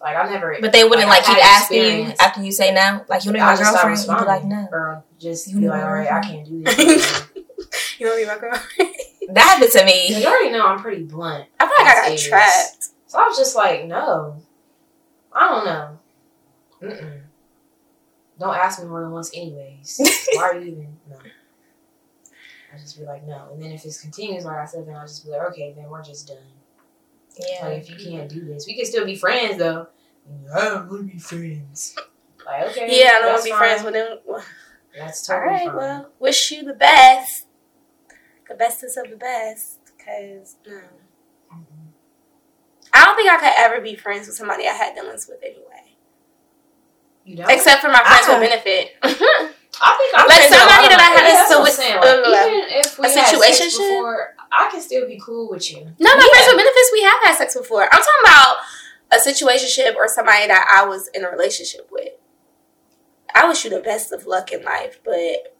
[0.00, 0.56] like I've never.
[0.60, 3.04] But they wouldn't Like, like, keep asking you after you say no.
[3.08, 4.68] Like you know I your just stop girlfriend, you'd be like no.
[4.70, 6.78] or just You be like, all right, I can't do this.
[7.98, 8.60] you want to be my girl?
[9.28, 10.08] That happened to me.
[10.20, 11.46] you already know I'm pretty blunt.
[11.58, 12.26] I feel like I got Yes.
[12.28, 12.88] trapped.
[13.14, 14.42] So I was just like, no.
[15.32, 15.98] I don't know.
[16.82, 17.20] Mm-mm.
[18.40, 20.00] Don't ask me more than once, anyways.
[20.32, 20.96] Why are you even?
[21.08, 21.18] No.
[22.74, 23.50] I just be like, no.
[23.52, 25.88] And then if it continues, like I said, then I'll just be like, okay, then
[25.88, 26.38] we're just done.
[27.38, 27.68] Yeah.
[27.68, 29.86] Like, if you can't do this, we can still be friends, though.
[30.52, 31.96] I don't want to be friends.
[32.44, 33.00] Like, okay.
[33.00, 33.58] Yeah, I don't want to be fine.
[33.60, 34.42] friends with him.
[34.98, 35.76] That's All totally right, fine.
[35.76, 37.46] well, wish you the best,
[38.48, 39.78] the bestest of the best.
[40.04, 40.82] Cause no, Mm-mm.
[42.94, 45.96] I don't think I could ever be friends with somebody I had dealings with anyway,
[47.24, 47.50] You don't?
[47.50, 48.96] except for my friends I- with benefit.
[49.82, 52.46] I think I'm Like with somebody that I had a yeah, that's what I'm uh,
[52.46, 55.82] even if we a had sex before, I can still be cool with you.
[55.98, 56.30] no, my Yeah.
[56.30, 57.82] friends with benefits we have had sex before.
[57.82, 58.56] I'm talking about
[59.10, 62.10] a situationship or somebody that I was in a relationship with.
[63.34, 65.58] I wish you the best of luck in life, but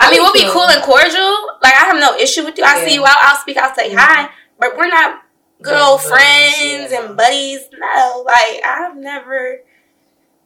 [0.00, 1.36] I mean, we'll be cool and cordial.
[1.62, 2.64] Like I have no issue with you.
[2.64, 3.16] I see you out.
[3.22, 3.56] I'll speak.
[3.56, 3.98] I'll say Mhm.
[3.98, 4.30] hi.
[4.58, 5.22] But we're not
[5.62, 7.60] good Yeah, old friends and buddies.
[7.78, 9.60] No, like I've never.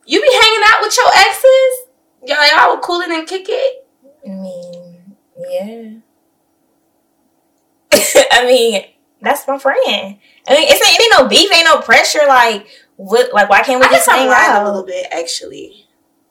[0.07, 1.87] You be hanging out with your exes.
[2.27, 3.87] Y'all, y'all were cooling and kick it.
[4.27, 6.01] I mean, yeah.
[8.33, 8.85] I mean,
[9.21, 9.79] that's my friend.
[9.87, 12.27] I mean, it's it ain't no beef, ain't no pressure.
[12.29, 13.33] Like, what?
[13.33, 15.87] Like, why can't we I just hang out a little bit, actually.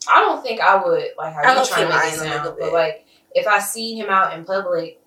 [0.10, 2.18] I don't think I would like how I you don't trying to feel make it
[2.18, 2.74] a little sound, but bit.
[2.74, 5.02] like if I see him out in public,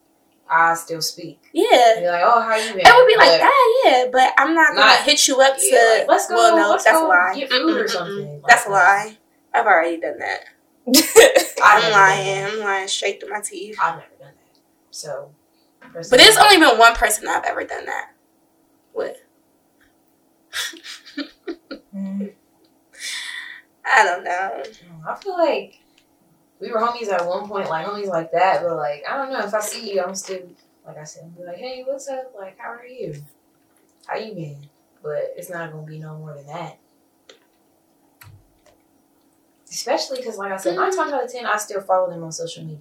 [0.49, 1.41] I still speak.
[1.53, 1.95] Yeah.
[2.01, 2.81] Be like, oh, how you been?
[2.87, 4.05] It would be like But, that, yeah.
[4.13, 5.65] But I'm not gonna Not- hit you up to.
[5.65, 6.35] Yeah, like, let's go.
[6.37, 7.35] Well, no, let's that's go a lie.
[7.35, 8.43] Get food or something.
[8.43, 9.19] Like That's a lie.
[9.55, 10.41] I've already done that.
[11.63, 12.43] I'm lying.
[12.45, 13.77] done I'm lying straight through my teeth.
[13.83, 14.61] I've never done that.
[14.91, 15.31] So,
[15.81, 18.11] But there's only been one person I've ever done that
[18.95, 19.17] with.
[21.95, 22.33] Mm.
[23.85, 24.63] I don't know.
[25.09, 25.81] I feel like
[26.61, 28.63] we were homies at one point, like homies like that.
[28.63, 30.41] But like, I don't know if I see you, I'm still
[30.87, 32.33] like I said, I'm be like, hey, what's up?
[32.39, 33.15] Like, how are you?
[34.07, 34.69] How you been?
[35.03, 36.79] But it's not gonna be no more than that.
[39.69, 42.31] Especially because, like I said, nine times out of ten, I still follow them on
[42.31, 42.79] social media.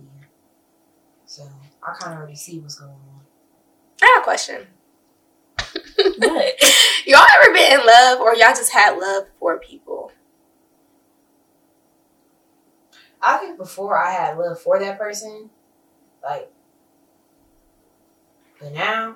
[1.25, 1.43] So
[1.81, 3.21] I kind of already see what's going on.
[4.01, 4.67] I have a question.
[6.17, 6.55] What?
[7.05, 10.11] y'all ever been in love or y'all just had love for people?
[13.25, 15.49] I think before I had love for that person,
[16.23, 16.51] like,
[18.59, 19.15] but now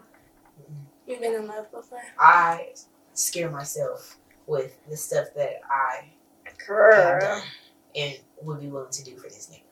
[1.08, 2.02] You've been in love before?
[2.20, 2.70] I
[3.14, 6.12] scare myself with the stuff that I
[6.44, 7.42] have done
[7.96, 9.64] and would be willing to do for this nigga.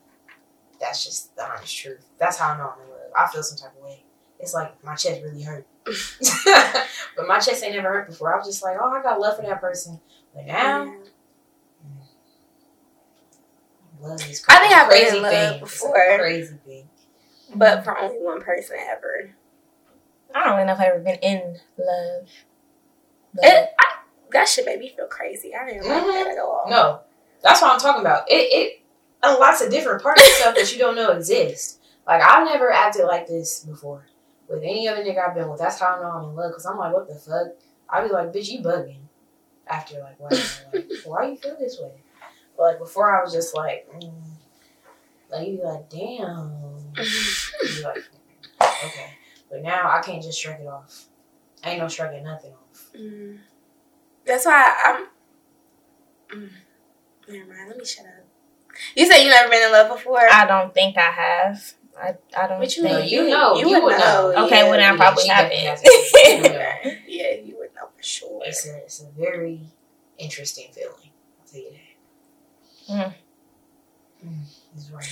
[0.80, 2.06] That's just the honest truth.
[2.20, 3.12] That's how I know I'm in love.
[3.16, 4.04] I feel some type of way
[4.40, 5.66] it's like my chest really hurt.
[7.16, 8.34] but my chest ain't never hurt before.
[8.34, 10.00] I was just like, oh, I got love for that person.
[10.34, 10.94] But now, Yeah.
[14.02, 15.52] Love is I think I've been crazy in love thing.
[15.54, 16.18] It's a before.
[16.20, 16.90] crazy thing.
[17.56, 19.32] But for only one person ever.
[20.36, 22.28] I don't really know if I've ever been in love.
[23.34, 23.86] But It, I,
[24.32, 25.54] that shit made me feel crazy.
[25.56, 26.14] I didn't like Mhm.
[26.14, 26.66] that at all.
[26.70, 27.02] No,
[27.42, 28.30] that's what I'm talking about.
[28.30, 28.82] It it
[29.24, 31.80] unlocks a different part of yourself that you don't know exists.
[32.06, 34.06] Like I've never acted like this before
[34.48, 35.60] with any other nigga I've been with.
[35.60, 36.54] That's how I know I'm in love.
[36.54, 37.48] Cause I'm like, what the fuck?
[37.90, 39.00] I'd be like, bitch, you bugging.
[39.68, 40.30] After like, why?
[40.30, 41.92] Like, why you feel this way?
[42.58, 44.12] But like before, I was just like, mm.
[45.32, 46.52] like you like, damn.
[46.98, 48.04] You like,
[48.62, 49.12] okay.
[49.50, 51.06] But now I can't just shrug it off.
[51.64, 52.90] Ain't no shrugging nothing off.
[52.98, 53.40] Mm.
[54.26, 55.06] That's why I'm.
[56.38, 56.50] Mm.
[57.30, 57.70] Never mind.
[57.70, 58.26] Let me shut up.
[58.96, 60.22] You said you never been in love before.
[60.32, 61.74] I don't think I have.
[62.00, 62.94] I, I don't But you think.
[62.96, 64.32] know, you know, You, you would would know.
[64.36, 64.46] know.
[64.46, 64.64] Okay, yeah.
[64.70, 65.52] well, then I probably she haven't.
[65.52, 67.00] definitely has it.
[67.08, 68.42] yeah, you would know for sure.
[68.46, 69.62] It's a it's a very
[70.20, 70.94] interesting feeling.
[71.40, 71.80] I'll tell you that.
[72.90, 73.14] Mm.
[74.26, 74.42] Mm,
[74.74, 75.06] he's right.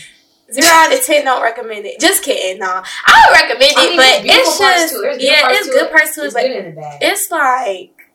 [0.51, 1.25] Zero out of ten.
[1.25, 1.99] Don't recommend it.
[1.99, 2.59] Just kidding.
[2.59, 5.03] No, I would recommend it, I mean, but there's beautiful it's just to it.
[5.03, 5.91] There's yeah, parts it's good it.
[5.91, 6.99] parts to it, It's good in the bad.
[7.01, 8.11] it's like.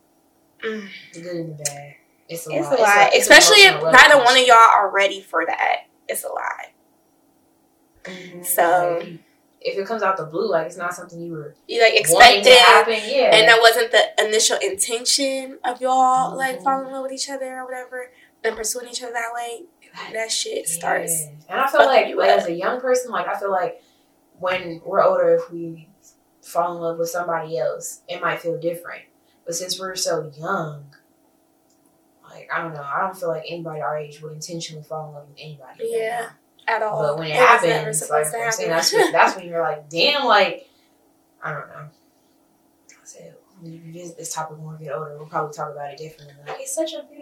[0.63, 1.95] mm, good in the bad.
[2.29, 2.79] It's a It's lot.
[2.79, 5.85] a lot, it's especially if neither one of y'all are ready for that.
[6.07, 6.67] It's a lot.
[8.05, 8.45] Mhm.
[8.45, 9.19] So- Like,
[9.59, 12.39] if it comes out the blue, like it's not something you were You like wanting
[12.39, 13.35] expected, to happen, yeah.
[13.35, 16.63] and that wasn't the initial intention of y'all like Mhm.
[16.63, 18.11] falling in love with each other or whatever,
[18.43, 19.63] and pursuing each other that way.
[20.13, 21.25] That shit starts.
[21.25, 21.31] Yeah.
[21.49, 23.83] And I feel like, like as a young person, like I feel like
[24.39, 25.89] when we're older, if we
[26.41, 29.03] fall in love with somebody else, it might feel different.
[29.45, 30.85] But since we're so young,
[32.23, 35.15] like I don't know, I don't feel like anybody our age would intentionally fall in
[35.15, 35.89] love with anybody.
[35.89, 36.29] Yeah.
[36.67, 37.01] At all.
[37.01, 38.69] But when it, never happens, like I'm saying, happen.
[38.69, 40.69] that's when, that's when you're like, damn, like
[41.43, 41.89] I don't know.
[42.91, 45.91] I said when we revisit this topic when we get older, we'll probably talk about
[45.91, 46.35] it differently.
[46.47, 47.20] Like it's such a beautiful.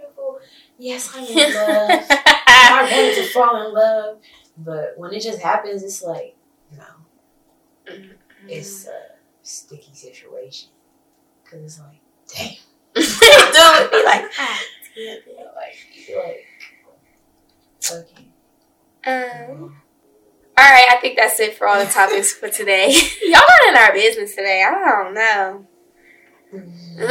[0.77, 2.05] Yes, I'm in love.
[2.09, 4.17] I wanted to fall in love,
[4.57, 6.35] but when it just happens, it's like
[6.75, 6.83] no,
[7.87, 8.49] Mm-hmm.
[8.49, 8.99] it's a
[9.41, 10.69] sticky situation
[11.43, 12.53] because it's like damn,
[12.95, 14.59] Dude be like, ah,
[14.95, 15.25] damn it.
[15.55, 16.45] like like
[17.81, 18.31] fucking.
[19.05, 19.75] Um,
[20.57, 22.89] all right, I think that's it for all the topics for today.
[23.23, 24.63] Y'all not in our business today.
[24.63, 24.71] I
[25.03, 25.65] don't know.
[26.53, 26.71] Mm.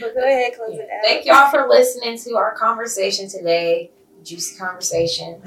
[0.00, 1.02] but go ahead, close it out.
[1.04, 3.90] Thank y'all for listening to our conversation today.
[4.24, 5.40] Juicy conversation.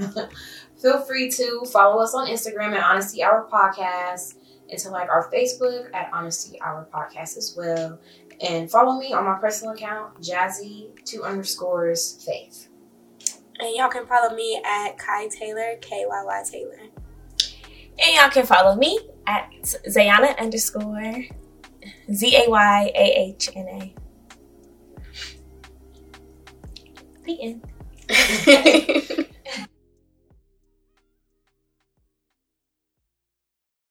[0.81, 4.35] Feel free to follow us on Instagram at Honesty Hour Podcast
[4.69, 7.99] and to like our Facebook at Honesty Hour Podcast as well.
[8.41, 12.67] And follow me on my personal account, Jazzy two underscores faith.
[13.59, 16.79] And y'all can follow me at Kyy Taylor, K Y Y Taylor.
[17.99, 19.51] And y'all can follow me at
[19.87, 21.25] Zayahna underscore
[22.11, 23.95] Z A Y A H N A.
[27.25, 29.27] The end.